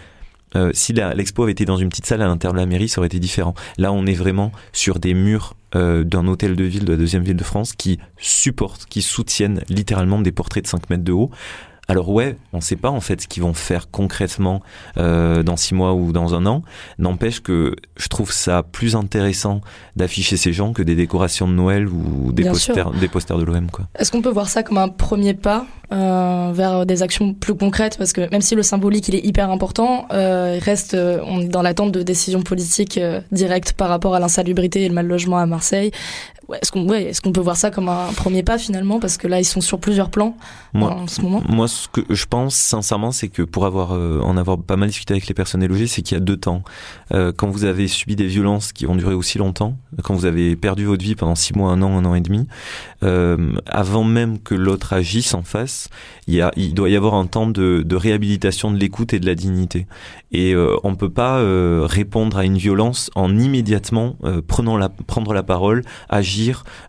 euh, 0.56 0.70
si 0.72 0.92
l'expo 0.92 1.42
avait 1.42 1.52
été 1.52 1.64
dans 1.64 1.76
une 1.76 1.88
petite 1.88 2.06
salle 2.06 2.22
à 2.22 2.26
l'intérieur 2.26 2.54
de 2.54 2.60
la 2.60 2.66
mairie, 2.66 2.88
ça 2.88 3.00
aurait 3.00 3.06
été 3.06 3.18
différent. 3.18 3.54
Là, 3.78 3.92
on 3.92 4.06
est 4.06 4.14
vraiment 4.14 4.52
sur 4.72 4.98
des 4.98 5.14
murs 5.14 5.54
euh, 5.74 6.04
d'un 6.04 6.26
hôtel 6.26 6.56
de 6.56 6.64
ville 6.64 6.84
de 6.84 6.92
la 6.92 6.98
deuxième 6.98 7.24
ville 7.24 7.36
de 7.36 7.44
France 7.44 7.72
qui 7.72 7.98
supportent, 8.18 8.86
qui 8.86 9.02
soutiennent 9.02 9.62
littéralement 9.68 10.20
des 10.20 10.32
portraits 10.32 10.64
de 10.64 10.68
5 10.68 10.90
mètres 10.90 11.04
de 11.04 11.12
haut. 11.12 11.30
Alors 11.88 12.08
ouais, 12.10 12.36
on 12.52 12.58
ne 12.58 12.62
sait 12.62 12.76
pas 12.76 12.90
en 12.90 13.00
fait 13.00 13.22
ce 13.22 13.28
qu'ils 13.28 13.42
vont 13.42 13.54
faire 13.54 13.90
concrètement 13.90 14.62
euh, 14.96 15.42
dans 15.42 15.56
six 15.56 15.74
mois 15.74 15.94
ou 15.94 16.12
dans 16.12 16.34
un 16.34 16.46
an. 16.46 16.62
N'empêche 16.98 17.40
que 17.40 17.76
je 17.96 18.08
trouve 18.08 18.32
ça 18.32 18.62
plus 18.62 18.96
intéressant 18.96 19.60
d'afficher 19.96 20.36
ces 20.36 20.52
gens 20.52 20.72
que 20.72 20.82
des 20.82 20.94
décorations 20.94 21.46
de 21.46 21.52
Noël 21.52 21.88
ou 21.88 22.32
des 22.32 22.44
posters, 22.44 22.90
des 22.92 23.08
posters 23.08 23.38
de 23.38 23.44
l'OM. 23.44 23.66
Est-ce 23.98 24.10
qu'on 24.10 24.22
peut 24.22 24.30
voir 24.30 24.48
ça 24.48 24.62
comme 24.62 24.78
un 24.78 24.88
premier 24.88 25.34
pas 25.34 25.66
euh, 25.92 26.50
vers 26.54 26.86
des 26.86 27.02
actions 27.02 27.34
plus 27.34 27.54
concrètes? 27.54 27.96
Parce 27.98 28.12
que 28.12 28.28
même 28.30 28.40
si 28.40 28.54
le 28.54 28.62
symbolique 28.62 29.08
il 29.08 29.14
est 29.14 29.24
hyper 29.24 29.50
important, 29.50 30.06
euh, 30.12 30.54
il 30.56 30.64
reste 30.64 30.94
euh, 30.94 31.20
on 31.26 31.40
est 31.40 31.48
dans 31.48 31.62
l'attente 31.62 31.92
de 31.92 32.02
décisions 32.02 32.42
politiques 32.42 32.98
euh, 32.98 33.20
directes 33.32 33.72
par 33.72 33.88
rapport 33.88 34.14
à 34.14 34.20
l'insalubrité 34.20 34.82
et 34.82 34.88
le 34.88 34.94
mal 34.94 35.06
logement 35.06 35.38
à 35.38 35.46
Marseille. 35.46 35.90
Est-ce 36.52 36.72
qu'on 36.72 36.88
ouais, 36.88 37.10
est 37.10 37.20
qu'on 37.20 37.32
peut 37.32 37.40
voir 37.40 37.56
ça 37.56 37.70
comme 37.70 37.88
un 37.88 38.12
premier 38.16 38.42
pas 38.42 38.58
finalement? 38.58 39.00
Parce 39.00 39.16
que 39.16 39.26
là, 39.26 39.40
ils 39.40 39.44
sont 39.44 39.60
sur 39.60 39.78
plusieurs 39.78 40.10
plans 40.10 40.36
moi, 40.72 40.92
en 40.92 41.06
ce 41.06 41.22
moment. 41.22 41.42
Moi, 41.48 41.68
ce 41.68 41.88
que 41.88 42.02
je 42.10 42.26
pense 42.26 42.54
sincèrement, 42.54 43.12
c'est 43.12 43.28
que 43.28 43.42
pour 43.42 43.66
avoir 43.66 43.92
euh, 43.92 44.20
en 44.20 44.36
avoir 44.36 44.58
pas 44.58 44.76
mal 44.76 44.88
discuté 44.88 45.14
avec 45.14 45.26
les 45.26 45.34
personnes 45.34 45.62
élogées, 45.62 45.86
c'est 45.86 46.02
qu'il 46.02 46.16
y 46.16 46.20
a 46.20 46.24
deux 46.24 46.36
temps. 46.36 46.62
Euh, 47.12 47.32
quand 47.34 47.48
vous 47.48 47.64
avez 47.64 47.88
subi 47.88 48.16
des 48.16 48.26
violences 48.26 48.72
qui 48.72 48.86
ont 48.86 48.96
duré 48.96 49.14
aussi 49.14 49.38
longtemps, 49.38 49.76
quand 50.02 50.14
vous 50.14 50.26
avez 50.26 50.56
perdu 50.56 50.84
votre 50.84 51.02
vie 51.02 51.14
pendant 51.14 51.34
six 51.34 51.54
mois, 51.54 51.70
un 51.70 51.82
an, 51.82 51.96
un 51.96 52.04
an 52.04 52.14
et 52.14 52.20
demi, 52.20 52.46
euh, 53.02 53.54
avant 53.66 54.04
même 54.04 54.38
que 54.38 54.54
l'autre 54.54 54.92
agisse 54.92 55.34
en 55.34 55.42
face, 55.42 55.88
il, 56.26 56.34
y 56.34 56.40
a, 56.40 56.50
il 56.56 56.74
doit 56.74 56.90
y 56.90 56.96
avoir 56.96 57.14
un 57.14 57.26
temps 57.26 57.46
de, 57.46 57.82
de 57.84 57.96
réhabilitation 57.96 58.70
de 58.70 58.78
l'écoute 58.78 59.14
et 59.14 59.20
de 59.20 59.26
la 59.26 59.34
dignité. 59.34 59.86
Et 60.32 60.56
on 60.82 60.96
peut 60.96 61.10
pas 61.10 61.40
répondre 61.86 62.38
à 62.38 62.44
une 62.44 62.58
violence 62.58 63.08
en 63.14 63.38
immédiatement 63.38 64.16
prenant 64.48 64.76
la, 64.76 64.88
prendre 64.88 65.32
la 65.32 65.44
parole, 65.44 65.82
agir 66.08 66.34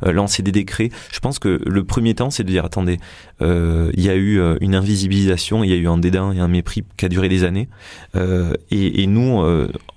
euh, 0.06 0.12
lancer 0.12 0.44
des 0.44 0.52
décrets. 0.52 0.90
Je 1.12 1.20
pense 1.20 1.40
que 1.40 1.62
le 1.66 1.84
premier 1.84 2.14
temps, 2.14 2.30
c'est 2.30 2.44
de 2.44 2.50
dire 2.50 2.66
attendez, 2.66 3.00
euh, 3.42 3.92
il 3.94 4.04
y 4.04 4.10
a 4.10 4.16
eu 4.16 4.40
euh, 4.40 4.58
une 4.62 4.76
invisibilisation, 4.76 5.64
il 5.64 5.70
y 5.70 5.74
a 5.74 5.78
eu 5.78 5.88
un 5.88 5.98
dédain 5.98 6.32
et 6.34 6.40
un 6.40 6.48
mépris 6.48 6.84
qui 6.98 7.06
a 7.06 7.10
duré 7.10 7.30
des 7.30 7.44
années. 7.44 7.70
Et, 8.72 9.08
nous, 9.08 9.44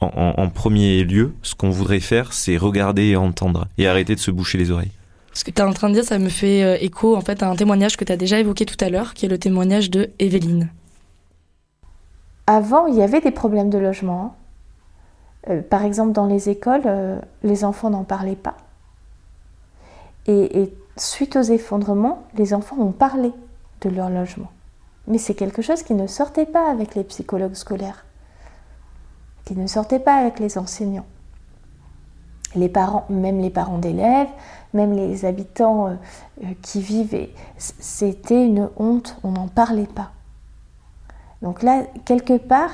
en, 0.01 0.49
premier 0.49 1.03
lieu, 1.05 1.33
ce 1.42 1.55
qu'on 1.55 1.71
voudrait 1.71 2.01
faire, 2.01 2.33
c'est 2.33 2.57
regarder 2.57 3.07
et 3.07 3.16
entendre 3.16 3.66
et 3.79 3.87
arrêter 3.87 4.14
de 4.14 4.21
se 4.21 4.31
boucher 4.31 4.59
les 4.59 4.71
oreilles. 4.71 4.90
Ce 5.33 5.44
que 5.44 5.51
tu 5.51 5.62
es 5.62 5.64
en 5.64 5.73
train 5.73 5.88
de 5.88 5.94
dire, 5.94 6.05
ça 6.05 6.18
me 6.18 6.29
fait 6.29 6.85
écho 6.85 7.16
en 7.16 7.21
fait 7.21 7.42
à 7.42 7.49
un 7.49 7.57
témoignage 7.57 7.97
que 7.97 8.05
tu 8.05 8.12
as 8.12 8.16
déjà 8.16 8.38
évoqué 8.38 8.66
tout 8.66 8.83
à 8.85 8.90
l'heure, 8.90 9.14
qui 9.14 9.27
est 9.27 9.29
le 9.29 9.38
témoignage 9.38 9.90
de 9.90 10.11
Evelyne. 10.18 10.68
Avant, 12.47 12.87
il 12.87 12.97
y 12.97 13.03
avait 13.03 13.21
des 13.21 13.31
problèmes 13.31 13.71
de 13.71 13.79
logement. 13.79 14.37
par 15.71 15.85
exemple, 15.85 16.12
dans 16.12 16.27
les 16.27 16.49
écoles, 16.49 16.83
les 17.42 17.64
enfants 17.64 17.90
n'en 17.90 18.05
parlaient 18.05 18.37
pas. 18.37 18.57
Et, 20.29 20.75
suite 20.97 21.37
aux 21.37 21.43
effondrements, 21.43 22.25
les 22.35 22.53
enfants 22.53 22.77
ont 22.79 22.93
parlé 22.93 23.33
de 23.81 23.88
leur 23.88 24.11
logement. 24.11 24.51
Mais 25.07 25.17
c'est 25.17 25.35
quelque 25.35 25.62
chose 25.62 25.83
qui 25.83 25.95
ne 25.95 26.07
sortait 26.07 26.47
pas 26.47 26.71
avec 26.71 26.95
les 26.95 27.05
psychologues 27.05 27.55
scolaires, 27.55 28.05
qui 29.45 29.57
ne 29.57 29.67
sortait 29.67 30.01
pas 30.01 30.17
avec 30.17 30.38
les 30.38 30.59
enseignants. 30.59 31.07
Les 32.55 32.69
parents, 32.69 33.07
même 33.09 33.41
les 33.41 33.51
parents 33.51 33.79
d'élèves, 33.79 34.29
même 34.75 34.93
les 34.93 35.25
habitants 35.25 35.87
euh, 35.87 35.95
euh, 36.45 36.47
qui 36.62 36.81
vivaient, 36.81 37.31
c'était 37.57 38.45
une 38.45 38.69
honte, 38.77 39.17
on 39.23 39.31
n'en 39.31 39.49
parlait 39.49 39.87
pas. 39.87 40.11
Donc 41.41 41.62
là, 41.62 41.85
quelque 42.05 42.37
part, 42.37 42.71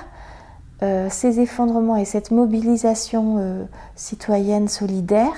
euh, 0.82 1.08
ces 1.10 1.40
effondrements 1.40 1.96
et 1.96 2.04
cette 2.04 2.30
mobilisation 2.30 3.66
citoyenne 3.94 4.68
solidaire 4.68 5.34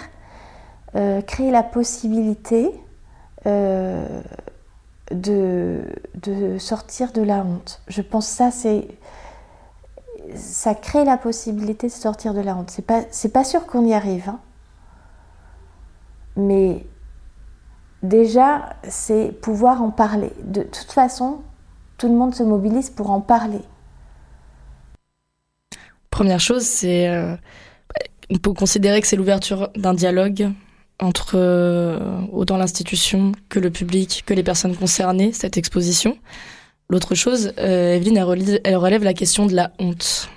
euh, 0.96 1.20
créer 1.20 1.50
la 1.50 1.62
possibilité 1.62 2.70
euh, 3.46 4.22
de, 5.10 5.84
sortir 6.58 7.12
de 7.12 7.20
la 7.20 7.40
honte. 7.40 7.82
Je 7.86 8.00
pense 8.00 8.28
que 8.28 8.36
ça, 8.36 8.50
c'est. 8.50 8.88
Ça 10.34 10.74
crée 10.74 11.04
la 11.04 11.18
possibilité 11.18 11.88
de 11.88 11.92
sortir 11.92 12.32
de 12.32 12.40
la 12.40 12.56
honte. 12.56 12.70
C'est 12.70 12.86
pas, 12.86 13.02
pas 13.32 13.44
sûr 13.44 13.66
qu'on 13.66 13.84
y 13.84 13.92
arrive. 13.92 14.30
Hein. 14.30 14.40
Mais 16.36 16.86
déjà, 18.02 18.70
c'est 18.88 19.38
pouvoir 19.42 19.82
en 19.82 19.90
parler. 19.90 20.32
De 20.44 20.62
toute 20.62 20.92
façon, 20.92 21.42
tout 21.98 22.08
le 22.08 22.14
monde 22.14 22.34
se 22.34 22.42
mobilise 22.42 22.88
pour 22.88 23.10
en 23.10 23.20
parler. 23.20 23.60
Première 26.08 26.40
chose, 26.40 26.62
c'est. 26.62 27.08
Euh, 27.08 27.36
on 28.30 28.54
considérer 28.54 29.00
que 29.02 29.06
c'est 29.06 29.16
l'ouverture 29.16 29.68
d'un 29.76 29.94
dialogue 29.94 30.52
entre 31.00 31.32
euh, 31.34 31.98
autant 32.32 32.56
l'institution 32.56 33.32
que 33.48 33.58
le 33.58 33.70
public, 33.70 34.24
que 34.26 34.34
les 34.34 34.42
personnes 34.42 34.76
concernées, 34.76 35.32
cette 35.32 35.56
exposition. 35.56 36.16
L'autre 36.88 37.14
chose, 37.14 37.52
euh, 37.58 37.96
Evelyne, 37.96 38.16
elle, 38.64 38.76
relève 38.76 39.02
la 39.02 39.14
question 39.14 39.46
de 39.46 39.54
la 39.54 39.72
honte. 39.78 40.30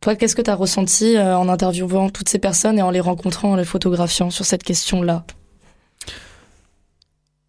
Toi, 0.00 0.16
qu'est-ce 0.16 0.36
que 0.36 0.42
tu 0.42 0.50
as 0.50 0.54
ressenti 0.54 1.16
euh, 1.16 1.36
en 1.36 1.48
interviewant 1.48 2.08
toutes 2.08 2.28
ces 2.28 2.38
personnes 2.38 2.78
et 2.78 2.82
en 2.82 2.90
les 2.90 3.00
rencontrant, 3.00 3.52
en 3.52 3.56
les 3.56 3.64
photographiant 3.64 4.30
sur 4.30 4.46
cette 4.46 4.62
question-là? 4.62 5.24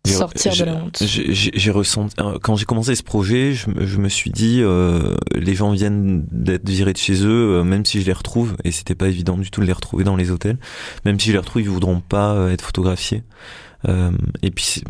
Sortir 0.05 0.55
de 0.55 0.63
la 0.63 0.75
honte. 0.75 1.03
J'ai 1.03 1.71
ressenti 1.71 2.15
euh, 2.19 2.37
quand 2.41 2.55
j'ai 2.55 2.65
commencé 2.65 2.95
ce 2.95 3.03
projet, 3.03 3.53
je, 3.53 3.67
je 3.79 3.97
me 3.97 4.09
suis 4.09 4.31
dit 4.31 4.59
euh, 4.61 5.15
les 5.33 5.55
gens 5.55 5.71
viennent 5.71 6.25
d'être 6.31 6.67
virés 6.67 6.93
de 6.93 6.97
chez 6.97 7.23
eux, 7.23 7.59
euh, 7.59 7.63
même 7.63 7.85
si 7.85 8.01
je 8.01 8.05
les 8.05 8.13
retrouve 8.13 8.55
et 8.63 8.71
c'était 8.71 8.95
pas 8.95 9.07
évident 9.07 9.37
du 9.37 9.51
tout 9.51 9.61
de 9.61 9.65
les 9.65 9.73
retrouver 9.73 10.03
dans 10.03 10.15
les 10.15 10.31
hôtels, 10.31 10.57
même 11.05 11.19
si 11.19 11.27
je 11.27 11.33
les 11.33 11.39
retrouve, 11.39 11.61
ils 11.61 11.69
voudront 11.69 11.99
pas 11.99 12.33
euh, 12.33 12.51
être 12.51 12.63
photographiés. 12.63 13.23
et 14.43 14.51
puis 14.51 14.83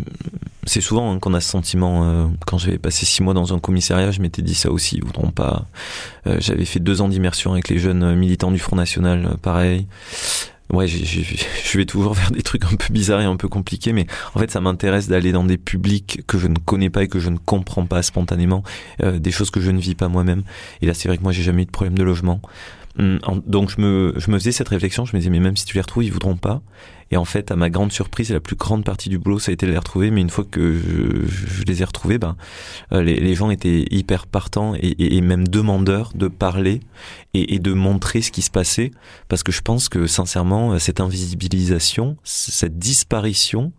c'est 0.66 0.82
souvent 0.82 1.14
hein, 1.14 1.20
qu'on 1.20 1.34
a 1.34 1.40
ce 1.40 1.50
sentiment. 1.50 2.30
quand 2.46 2.58
j'avais 2.58 2.78
passé 2.78 3.06
six 3.06 3.24
mois 3.24 3.34
dans 3.34 3.54
un 3.54 3.60
commissariat, 3.60 4.12
je 4.12 4.22
m'étais 4.22 4.42
dit 4.42 4.54
ça 4.54 4.70
aussi, 4.70 4.98
ils 4.98 5.04
voudront 5.06 5.32
pas. 5.32 5.66
j'avais 6.26 6.66
fait 6.66 6.82
deux 6.82 7.02
ans 7.02 7.08
d'immersion 7.08 7.54
avec 7.54 7.70
les 7.70 7.80
jeunes 7.80 8.16
militants 8.16 8.52
du 8.52 8.60
Front 8.60 8.76
National, 8.76 9.38
pareil 9.42 9.88
ouais, 10.72 10.88
je 10.88 11.78
vais 11.78 11.86
toujours 11.86 12.18
faire 12.18 12.32
des 12.32 12.42
trucs 12.42 12.66
un 12.66 12.76
peu 12.76 12.92
bizarres 12.92 13.22
et 13.22 13.26
un 13.26 13.36
peu 13.36 13.48
compliqués, 13.48 13.94
mais 13.94 14.08
en 14.36 14.40
fait, 14.40 14.52
ça 14.52 14.62
m'intéresse 14.62 15.08
d'aller 15.08 15.32
dans 15.32 15.44
des 15.44 15.58
publics 15.58 16.22
que 16.28 16.38
je 16.38 16.48
ne 16.48 16.56
connais 16.58 16.90
pas 16.90 17.04
et 17.04 17.08
que 17.08 17.20
je 17.20 17.30
ne 17.30 17.38
comprends 17.38 17.86
pas 17.86 18.02
spontanément, 18.02 18.64
euh, 19.04 19.20
des 19.20 19.32
choses 19.32 19.52
que 19.52 19.62
je 19.62 19.72
ne 19.72 19.80
vis 19.80 19.96
pas 19.96 20.08
moi-même. 20.08 20.44
Et 20.82 20.86
là, 20.86 20.94
c'est 20.94 21.08
vrai 21.08 21.18
que 21.18 21.24
moi, 21.24 21.32
j'ai 21.32 21.44
jamais 21.44 21.64
eu 21.64 21.66
de 21.66 21.72
problème 21.72 21.98
de 21.98 22.04
logement. 22.04 22.42
Hum, 23.02 23.20
donc 23.48 23.72
je 23.72 23.82
me, 23.82 24.14
faisais 24.20 24.52
cette 24.52 24.70
réflexion, 24.70 25.06
je 25.06 25.16
me 25.16 25.20
disais 25.20 25.32
mais 25.32 25.40
même 25.40 25.58
si 25.58 25.66
tu 25.66 25.74
les 25.74 25.82
retrouves, 25.82 26.04
ils 26.04 26.14
voudront 26.14 26.38
pas. 26.38 26.62
Et 27.10 27.18
en 27.18 27.26
fait, 27.26 27.50
à 27.50 27.56
ma 27.56 27.72
grande 27.72 27.92
surprise, 27.92 28.32
la 28.32 28.40
plus 28.40 28.56
grande 28.56 28.86
partie 28.86 29.10
du 29.10 29.18
boulot, 29.18 29.40
ça 29.40 29.50
a 29.50 29.54
été 29.54 29.66
de 29.66 29.72
les 29.72 29.78
retrouver. 29.78 30.12
Mais 30.12 30.22
une 30.22 30.30
fois 30.30 30.46
que 30.46 30.80
je, 31.28 31.64
les 31.64 31.82
ai 31.82 31.86
retrouvés, 31.86 32.20
ben, 32.20 32.38
euh, 32.94 33.02
les, 33.02 33.36
gens 33.36 33.50
étaient 33.50 33.86
hyper 33.90 34.28
partants 34.28 34.76
et, 34.80 35.20
même 35.22 35.48
demandeurs 35.48 36.12
de 36.14 36.28
parler 36.28 36.80
et, 37.34 37.60
de 37.60 37.74
montrer 37.74 38.22
ce 38.22 38.32
qui 38.32 38.44
se 38.44 38.52
passait. 38.52 38.92
Parce 39.28 39.42
que 39.44 39.52
je 39.52 39.62
pense 39.62 39.90
que 39.90 40.06
sincèrement, 40.08 40.78
cette 40.80 41.02
invisibilisation, 41.02 42.18
cette 42.24 42.78
disparition, 42.78 43.74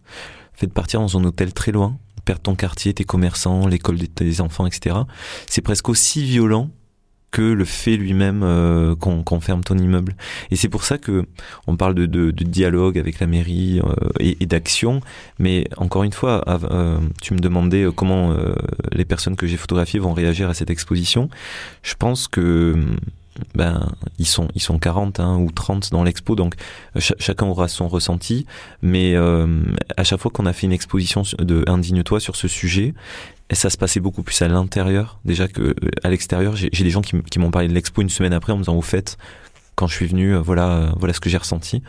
fait 0.52 0.66
de 0.66 0.72
partir 0.72 1.00
dans 1.00 1.16
un 1.16 1.24
hôtel 1.24 1.54
très 1.54 1.72
loin, 1.72 1.96
perdre 2.24 2.42
ton 2.42 2.54
quartier, 2.54 2.92
tes 2.92 3.04
commerçants, 3.04 3.66
l'école 3.66 3.98
de 3.98 4.06
tes 4.06 4.40
enfants, 4.40 4.66
etc. 4.66 4.96
C'est 5.46 5.62
presque 5.62 5.88
aussi 5.88 6.24
violent 6.24 6.70
que 7.32 7.42
le 7.42 7.64
fait 7.64 7.96
lui-même 7.96 8.42
euh, 8.44 8.94
qu'on 8.94 9.40
ferme 9.40 9.64
ton 9.64 9.76
immeuble. 9.76 10.14
Et 10.52 10.56
c'est 10.56 10.68
pour 10.68 10.84
ça 10.84 10.98
que 10.98 11.24
on 11.66 11.76
parle 11.76 11.94
de, 11.94 12.30
dialogue 12.30 12.98
avec 12.98 13.18
la 13.18 13.26
mairie 13.26 13.80
euh, 13.80 14.10
et, 14.20 14.46
d'action. 14.46 15.00
Mais 15.38 15.66
encore 15.78 16.04
une 16.04 16.12
fois, 16.12 16.44
euh, 16.46 16.98
tu 17.22 17.34
me 17.34 17.40
demandais 17.40 17.86
comment 17.96 18.36
les 18.92 19.04
personnes 19.04 19.34
que 19.34 19.46
j'ai 19.46 19.56
photographiées 19.56 19.98
vont 19.98 20.12
réagir 20.12 20.48
à 20.50 20.54
cette 20.54 20.70
exposition. 20.70 21.30
Je 21.82 21.94
pense 21.94 22.28
que 22.28 22.76
ben 23.54 23.88
ils 24.18 24.26
sont 24.26 24.48
ils 24.54 24.60
sont 24.60 24.78
40 24.78 25.18
hein, 25.18 25.38
ou 25.38 25.50
30 25.50 25.90
dans 25.90 26.04
l'expo 26.04 26.36
donc 26.36 26.54
chacun 26.98 27.46
aura 27.46 27.66
son 27.66 27.88
ressenti 27.88 28.44
mais 28.82 29.16
à 29.16 30.04
chaque 30.04 30.20
fois 30.20 30.30
qu'on 30.30 30.44
a 30.44 30.52
fait 30.52 30.66
une 30.66 30.72
exposition 30.72 31.22
de 31.38 31.64
indigne-toi 31.66 32.20
sur 32.20 32.36
ce 32.36 32.46
sujet 32.46 32.92
et 33.52 33.54
ça 33.54 33.70
se 33.70 33.76
passait 33.76 34.00
beaucoup 34.00 34.24
plus 34.24 34.42
à 34.42 34.48
l'intérieur 34.48 35.20
déjà 35.24 35.46
que 35.46 35.76
à 36.02 36.10
l'extérieur 36.10 36.56
j'ai 36.56 36.70
des 36.70 36.90
gens 36.90 37.02
qui, 37.02 37.38
m'ont 37.38 37.50
parlé 37.52 37.68
de 37.68 37.74
l'expo 37.74 38.02
une 38.02 38.08
semaine 38.08 38.32
après 38.32 38.52
en 38.52 38.56
me 38.56 38.62
disant 38.62 38.74
au 38.74 38.82
fait 38.82 39.16
quand 39.74 39.86
je 39.86 39.94
suis 39.94 40.06
venu, 40.06 40.34
voilà, 40.34 40.92
voilà 40.98 41.14
ce 41.14 41.20
que 41.20 41.30
j'ai 41.30 41.38
ressenti. 41.38 41.82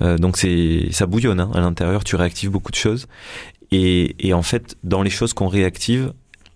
donc 0.00 0.38
c'est, 0.38 0.88
ça 0.90 1.04
bouillonne 1.04 1.38
hein, 1.38 1.50
à 1.54 1.60
l'intérieur. 1.60 2.02
Tu 2.02 2.16
réactives 2.16 2.48
beaucoup 2.48 2.70
de 2.70 2.76
choses, 2.76 3.06
et, 3.72 4.32
en 4.32 4.42
fait, 4.42 4.76
dans 4.84 5.02
les 5.02 5.10
choses 5.10 5.32
qu'on 5.32 5.48
réactive, 5.48 6.12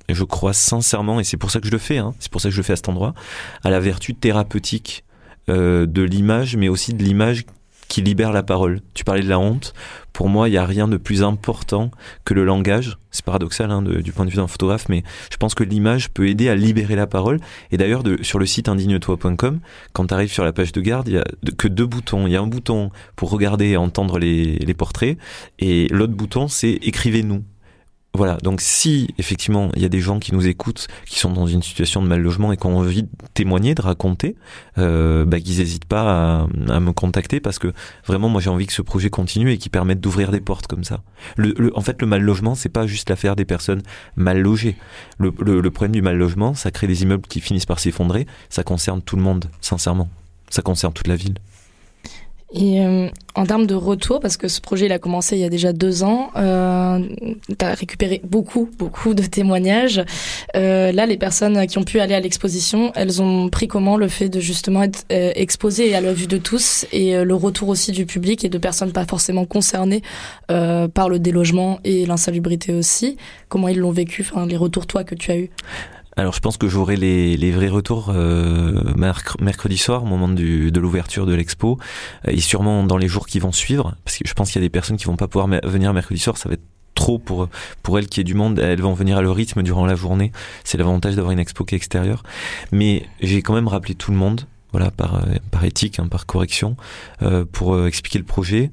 je 0.08 0.24
crois 0.24 0.52
sincèrement, 0.52 1.20
et 1.20 1.24
c'est 1.24 1.36
pour 1.36 1.50
ça 1.50 1.60
que 1.60 1.66
je 1.66 1.72
le 1.72 1.78
fais, 1.78 1.98
hein, 1.98 2.14
c'est 2.18 2.30
pour 2.30 2.40
ça 2.40 2.48
que 2.48 2.54
je 2.54 2.58
le 2.58 2.62
fais 2.62 2.72
à 2.72 2.76
cet 2.76 2.88
endroit, 2.88 3.14
à 3.62 3.70
la 3.70 3.80
vertu 3.80 4.14
thérapeutique 4.14 5.04
euh, 5.48 5.86
de 5.86 6.02
l'image, 6.02 6.56
mais 6.56 6.68
aussi 6.68 6.94
de 6.94 7.02
l'image 7.02 7.44
qui 7.90 8.00
libère 8.02 8.32
la 8.32 8.44
parole. 8.44 8.80
Tu 8.94 9.02
parlais 9.04 9.20
de 9.20 9.28
la 9.28 9.38
honte. 9.38 9.74
Pour 10.12 10.28
moi, 10.28 10.48
il 10.48 10.52
n'y 10.52 10.58
a 10.58 10.64
rien 10.64 10.86
de 10.86 10.96
plus 10.96 11.22
important 11.24 11.90
que 12.24 12.34
le 12.34 12.44
langage. 12.44 12.96
C'est 13.10 13.24
paradoxal 13.24 13.70
hein, 13.72 13.82
du 13.82 14.12
point 14.12 14.24
de 14.24 14.30
vue 14.30 14.36
d'un 14.36 14.46
photographe, 14.46 14.88
mais 14.88 15.02
je 15.30 15.36
pense 15.36 15.54
que 15.54 15.64
l'image 15.64 16.08
peut 16.10 16.28
aider 16.28 16.48
à 16.48 16.54
libérer 16.54 16.94
la 16.94 17.08
parole. 17.08 17.40
Et 17.72 17.76
d'ailleurs, 17.76 18.04
sur 18.22 18.38
le 18.38 18.46
site 18.46 18.68
indigne-toi.com, 18.68 19.58
quand 19.92 20.06
tu 20.06 20.14
arrives 20.14 20.32
sur 20.32 20.44
la 20.44 20.52
page 20.52 20.70
de 20.70 20.80
garde, 20.80 21.08
il 21.08 21.14
y 21.14 21.18
a 21.18 21.24
que 21.58 21.66
deux 21.66 21.86
boutons. 21.86 22.28
Il 22.28 22.32
y 22.32 22.36
a 22.36 22.40
un 22.40 22.46
bouton 22.46 22.90
pour 23.16 23.30
regarder 23.30 23.70
et 23.70 23.76
entendre 23.76 24.20
les 24.20 24.74
portraits, 24.74 25.18
et 25.58 25.88
l'autre 25.88 26.14
bouton, 26.14 26.46
c'est 26.46 26.70
écrivez-nous. 26.70 27.42
Voilà, 28.12 28.38
donc 28.38 28.60
si 28.60 29.14
effectivement 29.18 29.70
il 29.76 29.82
y 29.82 29.84
a 29.84 29.88
des 29.88 30.00
gens 30.00 30.18
qui 30.18 30.34
nous 30.34 30.48
écoutent, 30.48 30.88
qui 31.06 31.20
sont 31.20 31.32
dans 31.32 31.46
une 31.46 31.62
situation 31.62 32.02
de 32.02 32.08
mal 32.08 32.20
logement 32.20 32.52
et 32.52 32.56
qui 32.56 32.66
ont 32.66 32.76
envie 32.76 33.04
de 33.04 33.08
témoigner, 33.34 33.76
de 33.76 33.82
raconter, 33.82 34.34
euh, 34.78 35.24
bah, 35.24 35.38
qu'ils 35.38 35.58
n'hésitent 35.58 35.84
pas 35.84 36.40
à, 36.68 36.80
me 36.80 36.90
contacter 36.90 37.38
parce 37.38 37.60
que 37.60 37.72
vraiment 38.04 38.28
moi 38.28 38.40
j'ai 38.40 38.50
envie 38.50 38.66
que 38.66 38.72
ce 38.72 38.82
projet 38.82 39.10
continue 39.10 39.52
et 39.52 39.58
qu'il 39.58 39.70
permette 39.70 40.00
d'ouvrir 40.00 40.32
des 40.32 40.40
portes 40.40 40.66
comme 40.66 40.82
ça. 40.82 41.02
Le, 41.36 41.70
en 41.76 41.82
fait 41.82 42.00
le 42.00 42.08
mal 42.08 42.22
logement 42.22 42.56
c'est 42.56 42.68
pas 42.68 42.84
juste 42.84 43.08
l'affaire 43.10 43.36
des 43.36 43.44
personnes 43.44 43.82
mal 44.16 44.40
logées. 44.40 44.76
Le, 45.18 45.32
le 45.38 45.70
problème 45.70 45.92
du 45.92 46.02
mal 46.02 46.16
logement 46.16 46.54
ça 46.54 46.72
crée 46.72 46.88
des 46.88 47.02
immeubles 47.02 47.28
qui 47.28 47.40
finissent 47.40 47.66
par 47.66 47.78
s'effondrer, 47.78 48.26
ça 48.48 48.64
concerne 48.64 49.02
tout 49.02 49.14
le 49.14 49.22
monde 49.22 49.44
sincèrement, 49.60 50.08
ça 50.48 50.62
concerne 50.62 50.92
toute 50.92 51.06
la 51.06 51.16
ville. 51.16 51.34
Et 52.52 52.80
euh, 52.80 53.08
en 53.36 53.46
termes 53.46 53.66
de 53.66 53.74
retour, 53.74 54.18
parce 54.18 54.36
que 54.36 54.48
ce 54.48 54.60
projet 54.60 54.86
il 54.86 54.92
a 54.92 54.98
commencé 54.98 55.36
il 55.36 55.40
y 55.40 55.44
a 55.44 55.48
déjà 55.48 55.72
deux 55.72 56.02
ans, 56.02 56.30
euh, 56.36 56.98
tu 57.58 57.64
as 57.64 57.74
récupéré 57.74 58.20
beaucoup, 58.24 58.68
beaucoup 58.76 59.14
de 59.14 59.22
témoignages. 59.22 60.02
Euh, 60.56 60.90
là, 60.90 61.06
les 61.06 61.16
personnes 61.16 61.66
qui 61.68 61.78
ont 61.78 61.84
pu 61.84 62.00
aller 62.00 62.14
à 62.14 62.20
l'exposition, 62.20 62.92
elles 62.96 63.22
ont 63.22 63.48
pris 63.48 63.68
comment 63.68 63.96
le 63.96 64.08
fait 64.08 64.28
de 64.28 64.40
justement 64.40 64.82
être 64.82 65.04
euh, 65.12 65.30
exposées 65.36 65.94
à 65.94 66.00
la 66.00 66.12
vue 66.12 66.26
de 66.26 66.38
tous 66.38 66.86
et 66.92 67.16
euh, 67.16 67.24
le 67.24 67.34
retour 67.34 67.68
aussi 67.68 67.92
du 67.92 68.04
public 68.04 68.44
et 68.44 68.48
de 68.48 68.58
personnes 68.58 68.92
pas 68.92 69.06
forcément 69.06 69.44
concernées 69.44 70.02
par 70.48 71.08
le 71.08 71.18
délogement 71.18 71.78
et 71.84 72.06
l'insalubrité 72.06 72.74
aussi. 72.74 73.16
Comment 73.48 73.68
ils 73.68 73.78
l'ont 73.78 73.92
vécu, 73.92 74.26
enfin 74.28 74.46
les 74.46 74.56
retours 74.56 74.86
toi 74.86 75.04
que 75.04 75.14
tu 75.14 75.30
as 75.30 75.36
eu 75.36 75.50
alors 76.16 76.32
je 76.34 76.40
pense 76.40 76.56
que 76.56 76.68
j'aurai 76.68 76.96
les, 76.96 77.36
les, 77.36 77.50
vrais 77.52 77.68
retours 77.68 78.10
euh, 78.10 78.94
mercredi 79.40 79.78
soir 79.78 80.02
au 80.02 80.06
moment 80.06 80.28
du, 80.28 80.72
de 80.72 80.80
l'ouverture 80.80 81.26
de 81.26 81.34
l'expo 81.34 81.78
euh, 82.26 82.32
et 82.32 82.40
sûrement 82.40 82.84
dans 82.84 82.96
les 82.96 83.08
jours 83.08 83.26
qui 83.26 83.38
vont 83.38 83.52
suivre 83.52 83.94
parce 84.04 84.18
que 84.18 84.26
je 84.26 84.34
pense 84.34 84.50
qu'il 84.50 84.60
y 84.60 84.64
a 84.64 84.66
des 84.66 84.70
personnes 84.70 84.96
qui 84.96 85.04
vont 85.04 85.16
pas 85.16 85.28
pouvoir 85.28 85.48
venir 85.64 85.92
mercredi 85.92 86.20
soir, 86.20 86.36
ça 86.36 86.48
va 86.48 86.54
être 86.54 86.64
trop 86.94 87.18
pour 87.18 87.48
pour 87.82 87.98
elles 87.98 88.08
qui 88.08 88.20
est 88.20 88.24
du 88.24 88.34
monde, 88.34 88.58
elles 88.58 88.82
vont 88.82 88.94
venir 88.94 89.16
à 89.16 89.22
leur 89.22 89.34
rythme 89.34 89.62
durant 89.62 89.86
la 89.86 89.94
journée. 89.94 90.32
C'est 90.64 90.76
l'avantage 90.76 91.14
d'avoir 91.14 91.32
une 91.32 91.38
expo 91.38 91.64
qui 91.64 91.74
est 91.74 91.78
extérieure. 91.78 92.22
Mais 92.72 93.06
j'ai 93.20 93.42
quand 93.42 93.54
même 93.54 93.68
rappelé 93.68 93.94
tout 93.94 94.10
le 94.10 94.16
monde, 94.16 94.42
voilà 94.72 94.90
par 94.90 95.16
euh, 95.16 95.34
par 95.50 95.64
éthique, 95.64 95.98
hein, 95.98 96.08
par 96.08 96.26
correction, 96.26 96.76
euh, 97.22 97.44
pour 97.50 97.86
expliquer 97.86 98.18
le 98.18 98.24
projet. 98.24 98.70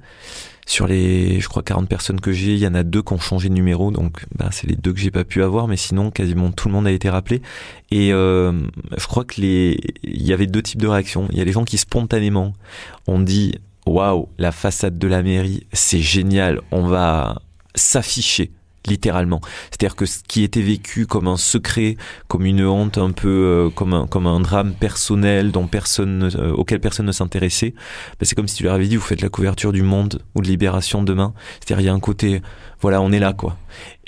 Sur 0.66 0.86
les, 0.86 1.40
je 1.40 1.48
crois, 1.48 1.64
40 1.64 1.88
personnes 1.88 2.20
que 2.20 2.34
j'ai, 2.34 2.54
il 2.54 2.60
y 2.60 2.68
en 2.68 2.74
a 2.74 2.84
deux 2.84 3.02
qui 3.02 3.14
ont 3.14 3.20
changé 3.20 3.48
de 3.48 3.54
numéro, 3.54 3.90
donc 3.90 4.26
bah, 4.36 4.50
c'est 4.52 4.68
les 4.68 4.76
deux 4.76 4.92
que 4.92 5.00
j'ai 5.00 5.12
pas 5.12 5.24
pu 5.24 5.42
avoir, 5.42 5.70
mais 5.70 5.78
sinon 5.78 6.12
quasiment 6.12 6.52
tout 6.52 6.68
le 6.68 6.74
monde 6.74 6.86
a 6.88 6.92
été 6.92 7.10
rappelé. 7.10 7.42
Et 7.90 8.12
euh, 8.12 8.52
je 8.98 9.08
crois 9.08 9.24
que 9.24 9.40
les, 9.40 9.80
il 10.04 10.28
y 10.28 10.34
avait 10.34 10.46
deux 10.46 10.62
types 10.62 10.82
de 10.82 10.88
réactions. 10.88 11.30
Il 11.32 11.38
y 11.38 11.42
a 11.42 11.46
les 11.46 11.54
gens 11.54 11.64
qui 11.64 11.78
spontanément 11.78 12.52
ont 13.08 13.20
dit 13.20 13.56
waouh, 13.86 14.28
la 14.38 14.52
façade 14.52 14.98
de 14.98 15.08
la 15.08 15.24
mairie, 15.24 15.66
c'est 15.72 16.02
génial, 16.02 16.60
on 16.72 16.86
va 16.86 17.42
s'afficher 17.74 18.52
littéralement. 18.88 19.42
C'est-à-dire 19.70 19.96
que 19.96 20.06
ce 20.06 20.20
qui 20.28 20.44
était 20.44 20.62
vécu 20.62 21.06
comme 21.06 21.28
un 21.28 21.38
secret, 21.38 21.98
comme 22.28 22.46
une 22.46 22.66
honte, 22.66 22.98
un 22.98 23.12
peu 23.12 23.28
euh, 23.28 23.70
comme 23.70 23.94
un 23.94 24.08
comme 24.08 24.28
un 24.28 24.40
drame 24.40 24.74
personnel 24.74 25.52
dont 25.52 25.68
personne 25.68 26.30
euh, 26.36 26.52
auquel 26.54 26.80
personne 26.80 27.06
ne 27.06 27.12
s'intéressait, 27.12 27.74
ben 28.20 28.26
c'est 28.26 28.36
comme 28.36 28.48
si 28.48 28.56
tu 28.56 28.64
leur 28.64 28.74
avais 28.74 28.88
dit 28.88 28.96
vous 28.96 29.02
faites 29.02 29.22
la 29.22 29.30
couverture 29.30 29.72
du 29.72 29.84
Monde 29.84 30.22
ou 30.36 30.42
de 30.42 30.48
Libération 30.48 31.04
demain. 31.04 31.34
C'est-à-dire 31.60 31.82
il 31.82 31.86
y 31.88 31.90
a 31.90 31.94
un 31.94 32.00
côté 32.00 32.42
voilà 32.82 33.02
on 33.02 33.12
est 33.12 33.20
là 33.20 33.34
quoi 33.34 33.58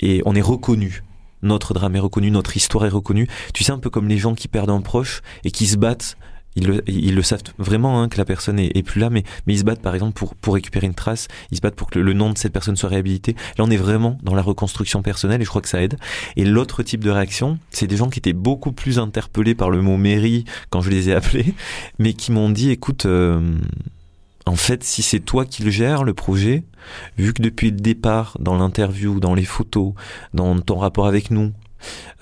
et 0.00 0.22
on 0.24 0.34
est 0.34 0.42
reconnu. 0.42 1.02
Notre 1.42 1.72
drame 1.72 1.96
est 1.96 2.00
reconnu, 2.00 2.30
notre 2.30 2.56
histoire 2.56 2.84
est 2.84 2.90
reconnue. 2.90 3.26
Tu 3.54 3.64
sais 3.64 3.72
un 3.72 3.78
peu 3.78 3.88
comme 3.88 4.08
les 4.08 4.18
gens 4.18 4.34
qui 4.34 4.46
perdent 4.46 4.70
un 4.70 4.82
proche 4.82 5.22
et 5.44 5.50
qui 5.50 5.66
se 5.66 5.78
battent 5.78 6.18
ils 6.56 7.14
le, 7.14 7.22
savent 7.22 7.42
vraiment 7.58 8.02
hein, 8.02 8.08
que 8.08 8.18
la 8.18 8.24
personne 8.24 8.58
est, 8.58 8.82
plus 8.82 9.00
là, 9.00 9.10
mais, 9.10 9.24
ils 9.46 9.58
se 9.58 9.64
battent 9.64 9.82
par 9.82 9.94
exemple 9.94 10.14
pour, 10.14 10.34
pour 10.34 10.54
récupérer 10.54 10.86
une 10.86 10.94
trace, 10.94 11.28
ils 11.50 11.56
se 11.56 11.60
battent 11.60 11.76
pour 11.76 11.90
que 11.90 11.98
le, 11.98 12.12
nom 12.12 12.30
de 12.30 12.38
cette 12.38 12.52
personne 12.52 12.76
soit 12.76 12.88
réhabilité. 12.88 13.36
Là, 13.56 13.64
on 13.64 13.70
est 13.70 13.76
vraiment 13.76 14.18
dans 14.22 14.34
la 14.34 14.42
reconstruction 14.42 15.02
personnelle 15.02 15.40
et 15.40 15.44
je 15.44 15.48
crois 15.48 15.62
que 15.62 15.68
ça 15.68 15.82
aide. 15.82 15.96
Et 16.36 16.44
l'autre 16.44 16.82
type 16.82 17.04
de 17.04 17.10
réaction, 17.10 17.58
c'est 17.70 17.86
des 17.86 17.96
gens 17.96 18.08
qui 18.08 18.18
étaient 18.18 18.32
beaucoup 18.32 18.72
plus 18.72 18.98
interpellés 18.98 19.54
par 19.54 19.70
le 19.70 19.80
mot 19.80 19.96
mairie 19.96 20.44
quand 20.70 20.80
je 20.80 20.90
les 20.90 21.08
ai 21.08 21.14
appelés, 21.14 21.54
mais 21.98 22.14
qui 22.14 22.32
m'ont 22.32 22.50
dit, 22.50 22.70
écoute, 22.70 23.06
euh, 23.06 23.56
en 24.46 24.56
fait, 24.56 24.82
si 24.82 25.02
c'est 25.02 25.20
toi 25.20 25.44
qui 25.44 25.62
le 25.62 25.70
gères, 25.70 26.02
le 26.02 26.14
projet, 26.14 26.64
vu 27.16 27.32
que 27.32 27.42
depuis 27.42 27.70
le 27.70 27.76
départ, 27.76 28.36
dans 28.40 28.56
l'interview, 28.56 29.20
dans 29.20 29.34
les 29.34 29.44
photos, 29.44 29.92
dans 30.34 30.58
ton 30.58 30.78
rapport 30.78 31.06
avec 31.06 31.30
nous, 31.30 31.52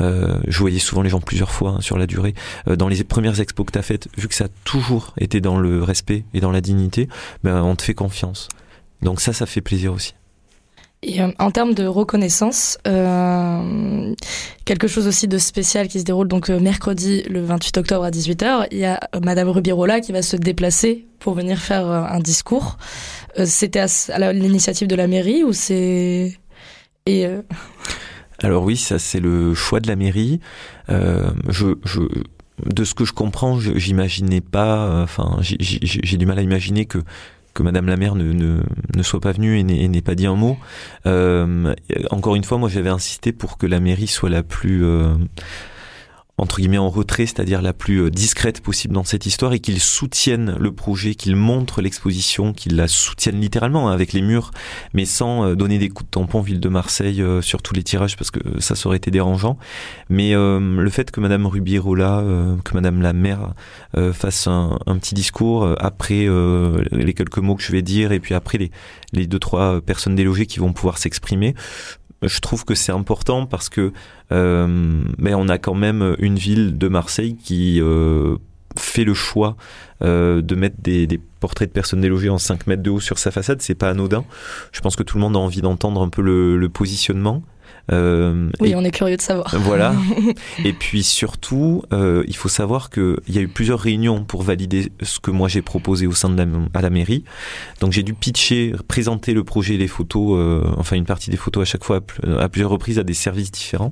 euh, 0.01 0.39
je 0.47 0.59
voyais 0.59 0.79
souvent 0.79 1.03
les 1.03 1.11
gens 1.11 1.21
plusieurs 1.21 1.51
fois 1.51 1.71
hein, 1.71 1.81
sur 1.81 1.99
la 1.99 2.07
durée. 2.07 2.35
Euh, 2.69 2.77
dans 2.77 2.89
les 2.89 3.03
premières 3.05 3.41
expos 3.41 3.67
que 3.67 3.73
tu 3.73 3.79
as 3.79 3.83
faites, 3.83 4.09
vu 4.17 4.29
que 4.29 4.35
ça 4.35 4.45
a 4.45 4.49
toujours 4.65 5.15
été 5.19 5.41
dans 5.41 5.59
le 5.59 5.83
respect 5.83 6.25
et 6.35 6.41
dans 6.41 6.51
la 6.51 6.61
dignité, 6.61 7.09
ben, 7.43 7.63
on 7.63 7.77
te 7.77 7.83
fait 7.83 7.95
confiance. 7.95 8.49
Donc 9.03 9.21
ça, 9.21 9.33
ça 9.33 9.47
fait 9.47 9.61
plaisir 9.61 9.93
aussi. 9.93 10.15
Et 11.03 11.23
euh, 11.23 11.31
en 11.39 11.53
termes 11.53 11.75
de 11.75 11.87
reconnaissance, 11.87 12.77
quelque 12.85 14.89
chose 14.89 15.07
aussi 15.07 15.29
de 15.29 15.39
spécial 15.39 15.87
qui 15.87 16.01
se 16.01 16.05
déroule 16.05 16.27
donc 16.27 16.49
mercredi 16.49 17.23
le 17.31 17.45
28 17.45 17.79
octobre 17.79 18.05
à 18.05 18.11
18h, 18.11 18.67
il 18.73 18.79
y 18.79 18.85
a 18.85 18.99
Madame 19.23 19.49
Rubirola 19.49 20.01
qui 20.01 20.11
va 20.11 20.23
se 20.23 20.37
déplacer 20.37 21.07
pour 21.21 21.35
venir 21.35 21.59
faire 21.59 21.87
un 21.87 22.19
discours. 22.19 22.79
C'était 23.45 23.81
à, 23.81 24.33
l'initiative 24.33 24.89
de 24.89 24.97
la 24.97 25.07
mairie 25.07 25.45
ou 25.45 25.53
c'est 25.53 26.37
et 27.07 27.27
alors 28.43 28.65
oui, 28.65 28.77
ça 28.77 28.99
c'est 28.99 29.21
le 29.21 29.55
choix 29.55 29.81
de 29.81 29.89
la 29.89 29.97
mairie. 29.97 30.41
Euh, 30.91 31.31
je, 31.49 31.77
je, 31.85 32.01
de 32.65 32.85
ce 32.85 32.95
que 32.95 33.05
je 33.05 33.13
comprends, 33.13 33.59
j'imaginais 33.59 34.41
pas. 34.41 35.03
Enfin, 35.03 35.39
j'ai 35.41 36.17
du 36.17 36.27
mal 36.27 36.39
à 36.39 36.43
imaginer 36.43 36.87
que 36.87 36.99
que 37.59 37.65
Madame 37.65 37.87
la 37.87 37.97
maire 37.97 38.15
ne, 38.15 38.33
ne, 38.33 38.61
ne 38.95 39.03
soit 39.03 39.19
pas 39.19 39.33
venue 39.33 39.59
et 39.59 39.65
n'ait 39.65 40.01
pas 40.01 40.15
dit 40.15 40.27
un 40.27 40.37
mot. 40.37 40.57
Euh, 41.07 41.75
encore 42.11 42.37
une 42.37 42.45
fois, 42.45 42.57
moi 42.57 42.69
j'avais 42.69 42.89
insisté 42.89 43.33
pour 43.33 43.59
que 43.59 43.67
la 43.67 43.81
mairie 43.81 44.07
soit 44.07 44.31
la 44.31 44.45
plus 44.45 44.85
euh, 44.85 45.15
entre 46.39 46.59
guillemets 46.59 46.79
en 46.79 46.89
retrait, 46.89 47.27
c'est-à-dire 47.27 47.61
la 47.61 47.73
plus 47.73 48.03
euh, 48.03 48.11
discrète 48.11 48.61
possible 48.61 48.95
dans 48.95 49.05
cette 49.05 49.27
histoire 49.27 49.53
et 49.53 49.59
qu'ils 49.59 49.81
soutiennent 49.81 50.57
le 50.59 50.73
projet, 50.73 51.17
qu'ils 51.17 51.37
montrent 51.37 51.83
l'exposition, 51.83 52.53
qu'ils 52.53 52.77
la 52.77 52.87
soutiennent 52.87 53.41
littéralement 53.41 53.89
hein, 53.89 53.93
avec 53.93 54.13
les 54.13 54.23
murs, 54.23 54.53
mais 54.95 55.05
sans 55.05 55.45
euh, 55.45 55.55
donner 55.57 55.79
des 55.79 55.89
coups 55.89 56.09
de 56.09 56.11
tampon 56.13 56.41
ville 56.41 56.61
de 56.61 56.69
Marseille 56.69 57.21
euh, 57.21 57.43
sur 57.43 57.61
tous 57.61 57.75
les 57.75 57.83
tirages 57.83 58.17
parce 58.17 58.31
que 58.31 58.39
ça, 58.61 58.75
aurait 58.87 58.97
été 58.97 59.11
dérangeant. 59.11 59.59
Mais 60.09 60.33
le 60.33 60.91
fait 60.91 61.11
que 61.11 61.21
Madame 61.21 61.47
Rubirola, 61.47 62.25
que 62.65 62.75
Madame 62.75 63.03
la 63.03 63.13
maire 63.13 63.55
fasse 64.13 64.47
un, 64.47 64.79
un, 64.87 64.97
petit 64.99 65.15
discours 65.15 65.75
après 65.81 66.27
les 66.93 67.13
quelques 67.13 67.39
mots 67.39 67.57
que 67.57 67.63
je 67.63 67.73
vais 67.73 67.83
dire 67.83 68.13
et 68.13 68.21
puis 68.21 68.35
après 68.35 68.57
les, 68.57 68.71
les 69.13 69.27
deux 69.27 69.39
trois 69.39 69.81
personnes 69.81 70.15
délogées 70.15 70.47
qui 70.47 70.61
vont 70.61 70.73
pouvoir 70.73 70.99
s'exprimer, 70.99 71.55
je 72.23 72.41
trouve 72.41 72.65
que 72.65 72.75
c'est 72.75 72.93
important 72.93 73.47
parce 73.47 73.69
que 73.69 73.93
euh, 74.33 75.03
on 75.19 75.49
a 75.49 75.59
quand 75.59 75.75
même 75.75 76.17
une 76.19 76.37
ville 76.37 76.79
de 76.79 76.89
Marseille 76.89 77.37
qui 77.37 77.81
euh, 77.81 78.37
fait 78.77 79.05
le 79.05 79.15
choix 79.15 79.57
euh, 80.03 80.43
de 80.43 80.55
mettre 80.55 80.77
des, 80.81 81.21
portraits 81.41 81.69
de 81.69 81.73
personnes 81.73 82.01
délogées 82.01 82.31
en 82.31 82.39
5 82.39 82.67
mètres 82.67 82.83
de 82.83 82.91
haut 82.91 83.01
sur 83.01 83.19
sa 83.19 83.31
façade, 83.31 83.63
c'est 83.63 83.77
pas 83.77 83.91
anodin. 83.91 84.25
Je 84.73 84.81
pense 84.81 84.97
que 84.97 85.05
tout 85.05 85.17
le 85.17 85.23
monde 85.23 85.37
a 85.37 85.39
envie 85.39 85.61
d'entendre 85.61 86.03
un 86.03 86.09
peu 86.09 86.23
le 86.23 86.69
positionnement. 86.69 87.43
Euh, 87.91 88.51
oui, 88.61 88.71
et- 88.71 88.75
on 88.77 88.85
est 88.85 88.91
curieux 88.91 89.17
de 89.17 89.23
savoir. 89.23 89.55
Voilà. 89.59 89.95
Et 90.65 90.75
puis 90.75 91.03
surtout, 91.03 91.83
euh, 91.95 92.23
il 92.29 92.37
faut 92.37 92.51
savoir 92.51 92.91
qu'il 92.91 93.17
y 93.31 93.39
a 93.39 93.41
eu 93.41 93.49
plusieurs 93.49 93.81
réunions 93.81 94.25
pour 94.25 94.43
valider 94.43 94.93
ce 95.01 95.19
que 95.21 95.31
moi 95.31 95.49
j'ai 95.49 95.63
proposé 95.63 96.07
au 96.07 96.13
sein 96.13 96.29
de 96.29 96.37
la, 96.37 96.47
à 96.75 96.83
la 96.83 96.91
mairie. 96.91 97.25
Donc 97.81 97.93
j'ai 97.93 98.03
dû 98.03 98.13
pitcher, 98.13 98.75
présenter 98.89 99.33
le 99.33 99.43
projet, 99.43 99.79
les 99.79 99.89
photos, 99.89 100.37
euh, 100.39 100.63
enfin 100.77 100.97
une 100.97 101.07
partie 101.07 101.31
des 101.31 101.39
photos 101.39 101.63
à 101.63 101.65
chaque 101.65 101.83
fois 101.85 101.97
à, 101.97 102.01
pl- 102.03 102.37
à 102.39 102.49
plusieurs 102.51 102.71
reprises 102.71 102.99
à 102.99 103.05
des 103.05 103.15
services 103.15 103.51
différents. 103.51 103.91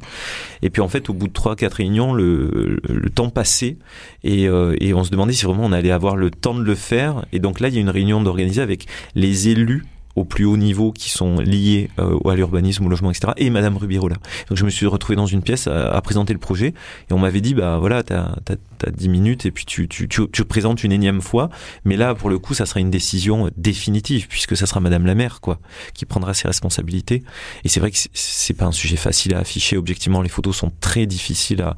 Et 0.61 0.69
puis 0.69 0.83
en 0.83 0.89
fait, 0.89 1.09
au 1.09 1.15
bout 1.15 1.29
de 1.29 1.33
trois, 1.33 1.57
quatre 1.57 1.75
réunions, 1.75 2.13
le, 2.13 2.79
le 2.87 3.09
temps 3.11 3.31
passait 3.31 3.79
et, 4.25 4.43
et 4.45 4.93
on 4.95 5.05
se 5.05 5.11
demandait 5.11 5.33
si 5.33 5.47
vraiment 5.47 5.65
on 5.65 5.73
allait 5.73 5.91
avoir 5.91 6.17
le 6.17 6.31
temps 6.31 6.55
de 6.55 6.63
le 6.63 6.75
faire. 6.75 7.25
Et 7.33 7.39
donc 7.39 7.61
là, 7.61 7.69
il 7.69 7.75
y 7.75 7.79
a 7.79 7.81
une 7.81 7.89
réunion 7.91 8.23
d'organiser 8.23 8.61
avec 8.61 8.87
les 9.15 9.49
élus 9.49 9.85
au 10.17 10.25
plus 10.25 10.47
haut 10.47 10.57
niveau 10.57 10.93
qui 10.93 11.11
sont 11.11 11.39
liés 11.39 11.91
euh, 11.99 12.19
à 12.29 12.35
l'urbanisme, 12.35 12.87
au 12.87 12.89
logement, 12.89 13.11
etc. 13.11 13.33
Et 13.37 13.51
Madame 13.51 13.77
Rubirola. 13.77 14.17
Donc 14.49 14.59
je 14.59 14.65
me 14.65 14.71
suis 14.71 14.87
retrouvé 14.87 15.15
dans 15.15 15.27
une 15.27 15.43
pièce 15.43 15.67
à, 15.67 16.01
présenter 16.01 16.33
le 16.33 16.39
projet 16.39 16.69
et 17.11 17.13
on 17.13 17.19
m'avait 17.19 17.41
dit 17.41 17.53
bah 17.53 17.79
voilà 17.81 18.05
t'as 18.05 18.37
as, 18.85 18.91
10 18.91 19.09
minutes 19.09 19.45
et 19.45 19.51
puis 19.51 19.65
tu, 19.65 19.89
tu, 19.89 20.07
tu, 20.09 20.23
tu 20.31 20.45
présentes 20.45 20.85
une 20.85 20.93
énième 20.93 21.21
fois 21.21 21.51
mais 21.85 21.97
là 21.97 22.15
pour 22.15 22.31
le 22.31 22.39
coup 22.39 22.55
ça 22.55 22.65
sera 22.65 22.79
une 22.79 22.91
décision 22.91 23.51
définitive 23.57 24.29
puisque 24.29 24.57
ça 24.57 24.67
sera 24.67 24.79
Madame 24.79 25.05
la 25.05 25.17
maire 25.17 25.41
quoi 25.41 25.59
qui 25.95 26.07
prendra 26.07 26.33
ses 26.33 26.47
responsabilités 26.47 27.25
et 27.65 27.69
c'est 27.69 27.81
vrai 27.81 27.91
que 27.91 27.97
c'est 28.13 28.55
pas 28.55 28.67
un 28.67 28.73
sujet 28.73 28.97
facile 28.97 29.35
à 29.35 29.41
afficher 29.41 29.77
objectivement 29.77 30.23
les 30.23 30.29
photos 30.29 30.57
sont 30.57 30.71
très 30.81 31.07
difficiles 31.07 31.63
à 31.63 31.77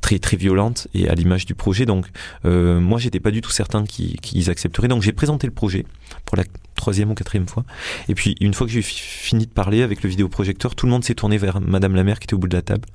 très 0.00 0.18
très 0.18 0.36
violentes 0.36 0.88
et 0.94 1.08
à 1.08 1.14
l'image 1.14 1.44
du 1.46 1.54
projet 1.54 1.86
donc 1.86 2.06
euh, 2.44 2.80
moi 2.80 2.98
j'étais 2.98 3.20
pas 3.20 3.30
du 3.30 3.40
tout 3.40 3.50
certain 3.50 3.84
qu'ils 3.84 4.50
accepteraient 4.50 4.88
donc 4.88 5.02
j'ai 5.02 5.12
présenté 5.12 5.46
le 5.46 5.52
projet 5.52 5.84
pour 6.24 6.36
la 6.36 6.44
troisième 6.76 7.10
ou 7.10 7.14
quatrième 7.14 7.48
fois 7.48 7.64
et 8.08 8.14
puis 8.14 8.36
une 8.40 8.54
fois 8.54 8.66
que 8.66 8.72
j'ai 8.72 8.82
fi- 8.82 9.00
fini 9.00 9.46
de 9.46 9.50
parler 9.52 9.82
avec 9.82 10.02
le 10.02 10.08
vidéoprojecteur 10.08 10.74
tout 10.74 10.86
le 10.86 10.92
monde 10.92 11.04
s'est 11.04 11.14
tourné 11.14 11.36
vers 11.38 11.60
Madame 11.60 11.94
la 11.94 12.04
maire 12.04 12.18
qui 12.20 12.24
était 12.24 12.34
au 12.34 12.38
bout 12.38 12.48
de 12.48 12.56
la 12.56 12.62
table 12.62 12.86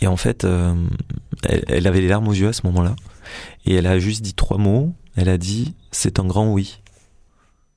et 0.00 0.08
en 0.08 0.16
fait, 0.16 0.44
euh, 0.44 0.74
elle, 1.44 1.64
elle 1.68 1.86
avait 1.86 2.00
les 2.00 2.08
larmes 2.08 2.26
aux 2.26 2.32
yeux 2.32 2.48
à 2.48 2.52
ce 2.52 2.66
moment-là. 2.66 2.96
Et 3.66 3.74
elle 3.74 3.86
a 3.86 4.00
juste 4.00 4.22
dit 4.22 4.34
trois 4.34 4.58
mots. 4.58 4.92
Elle 5.14 5.28
a 5.28 5.38
dit 5.38 5.76
c'est 5.92 6.18
un 6.18 6.24
grand 6.24 6.52
oui. 6.52 6.80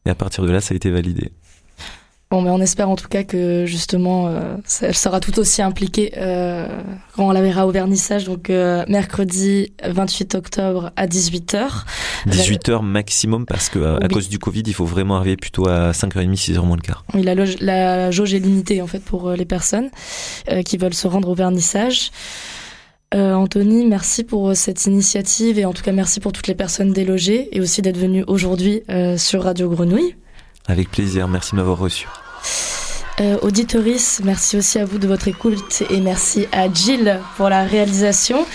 Et 0.08 0.10
à 0.10 0.16
partir 0.16 0.44
de 0.44 0.50
là, 0.50 0.60
ça 0.60 0.74
a 0.74 0.76
été 0.76 0.90
validé. 0.90 1.32
Bon, 2.32 2.42
mais 2.42 2.50
on 2.50 2.60
espère 2.60 2.90
en 2.90 2.96
tout 2.96 3.08
cas 3.08 3.24
que 3.24 3.66
justement, 3.68 4.28
euh, 4.28 4.56
ça- 4.66 4.88
elle 4.88 4.96
sera 4.96 5.20
tout 5.20 5.38
aussi 5.40 5.62
impliquée 5.62 6.12
euh, 6.18 6.68
quand 7.16 7.28
on 7.28 7.32
la 7.32 7.42
verra 7.42 7.68
au 7.68 7.72
vernissage, 7.72 8.26
donc 8.26 8.50
euh, 8.50 8.84
mercredi 8.88 9.72
28 9.88 10.34
octobre 10.36 10.92
à 10.96 11.06
18h. 11.06 11.86
18h 12.28 12.82
maximum 12.82 13.46
parce 13.46 13.70
que 13.70 13.80
à 13.80 14.00
Oui. 14.02 14.08
cause 14.10 14.28
du 14.28 14.40
Covid, 14.40 14.64
il 14.66 14.74
faut 14.74 14.86
vraiment 14.86 15.18
arriver 15.18 15.38
plutôt 15.38 15.68
à 15.70 15.92
5h30, 15.92 16.36
6h 16.36 16.66
moins 16.66 16.76
le 16.78 16.82
quart. 16.82 17.06
Oui, 17.14 17.22
la, 17.22 17.36
loge- 17.36 17.58
la 17.62 18.10
jauge 18.10 18.34
est 18.34 18.40
limitée 18.40 18.82
en 18.82 18.88
fait 18.88 19.00
pour 19.04 19.30
euh, 19.30 19.36
les 19.36 19.46
personnes 19.46 19.90
euh, 20.52 20.64
qui 20.64 20.78
veulent 20.78 20.96
se 20.96 21.08
rendre 21.08 21.30
au 21.30 21.36
vernissage. 21.36 22.10
Euh, 23.14 23.34
Anthony, 23.36 23.86
merci 23.86 24.24
pour 24.24 24.50
euh, 24.50 24.54
cette 24.56 24.88
initiative 24.88 25.60
et 25.60 25.66
en 25.66 25.74
tout 25.74 25.84
cas 25.84 25.92
merci 25.92 26.20
pour 26.20 26.32
toutes 26.34 26.48
les 26.48 26.56
personnes 26.56 26.92
délogées 26.92 27.56
et 27.56 27.62
aussi 27.62 27.84
d'être 27.84 27.98
venu 28.00 28.24
aujourd'hui 28.28 28.82
euh, 28.90 29.16
sur 29.18 29.44
Radio 29.44 29.70
Grenouille. 29.70 30.16
Avec 30.68 30.90
plaisir, 30.90 31.28
merci 31.28 31.52
de 31.52 31.58
m'avoir 31.58 31.78
reçu. 31.78 32.08
Euh, 33.22 33.38
auditoris, 33.42 34.22
merci 34.24 34.58
aussi 34.58 34.78
à 34.78 34.86
vous 34.86 34.98
de 34.98 35.08
votre 35.08 35.30
écoute 35.30 35.84
et 35.90 36.02
merci 36.02 36.48
à 36.52 36.72
Jill 36.72 37.20
pour 37.38 37.48
la 37.48 37.64
réalisation. 37.64 38.46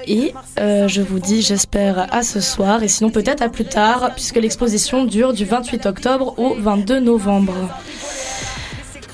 Et 0.09 0.33
euh, 0.59 0.87
je 0.87 1.03
vous 1.03 1.19
dis, 1.19 1.43
j'espère, 1.43 2.11
à 2.11 2.23
ce 2.23 2.41
soir, 2.41 2.81
et 2.81 2.87
sinon 2.87 3.11
peut-être 3.11 3.43
à 3.43 3.49
plus 3.49 3.65
tard, 3.65 4.09
puisque 4.15 4.37
l'exposition 4.37 5.05
dure 5.05 5.33
du 5.33 5.45
28 5.45 5.85
octobre 5.85 6.33
au 6.39 6.55
22 6.55 6.99
novembre. 6.99 7.53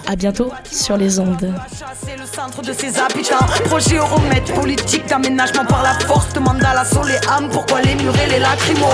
À 0.08 0.15
bientôt 0.15 0.51
sur 0.71 0.95
les 0.95 1.19
ondes. 1.19 1.53
C'est 2.05 2.15
le 2.15 2.25
centre 2.25 2.62
de 2.62 2.71
ses 2.71 2.97
habitants. 2.97 3.45
Projet 3.65 3.97
Euromètre, 3.97 4.53
politique 4.53 5.05
d'aménagement 5.08 5.65
par 5.65 5.84
la 5.84 5.93
force. 6.05 6.31
Demande 6.34 6.63
à 6.63 6.75
la 6.75 6.86
sol 6.86 7.10
et 7.10 7.27
âme 7.27 7.49
pourquoi 7.51 7.81
les 7.81 7.95
murs 7.95 8.13
et 8.23 8.29
les 8.29 8.39
lacrymos? 8.39 8.86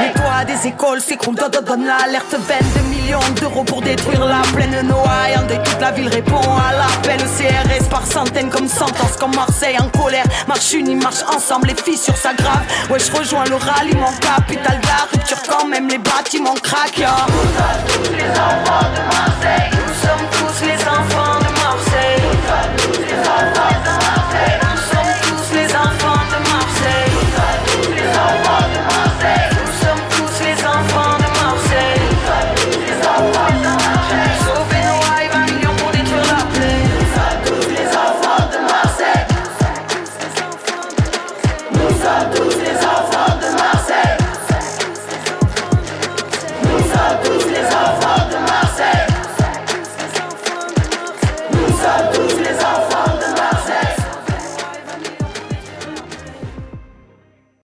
Les 0.00 0.12
toits 0.12 0.44
des 0.46 0.68
écoles 0.68 1.00
s'écroulent, 1.00 1.34
donne, 1.34 1.64
donne 1.64 1.84
l'alerte 1.84 2.34
22 2.34 2.80
millions 2.88 3.18
d'euros 3.40 3.64
pour 3.64 3.82
détruire 3.82 4.24
la 4.24 4.42
plaine 4.54 4.86
Noailles 4.86 5.36
En 5.36 5.46
toute 5.46 5.80
la 5.80 5.90
ville 5.90 6.08
répond 6.08 6.40
à 6.40 6.72
l'appel 6.72 7.18
CRS 7.18 7.69
centaines 8.06 8.50
comme 8.50 8.68
sentence 8.68 9.16
Comme 9.18 9.34
Marseille 9.34 9.76
en 9.78 9.88
colère, 9.98 10.24
marche 10.48 10.72
unie, 10.72 10.94
marche 10.94 11.22
ensemble 11.34 11.68
Les 11.68 11.74
fissures 11.74 12.16
s'aggravent, 12.16 12.66
ouais 12.90 12.98
je 12.98 13.12
rejoins 13.12 13.44
le 13.44 13.56
ralliement 13.56 14.12
Capital 14.20 14.80
de 14.80 14.86
la 14.86 15.08
rupture 15.12 15.38
quand 15.48 15.66
même 15.66 15.88
les 15.88 15.98
bâtiments 15.98 16.54
craquent. 16.54 16.98
Nous 16.98 17.04
sommes 17.04 18.04
tous 18.04 18.12
les 18.12 18.30
enfants 18.30 18.70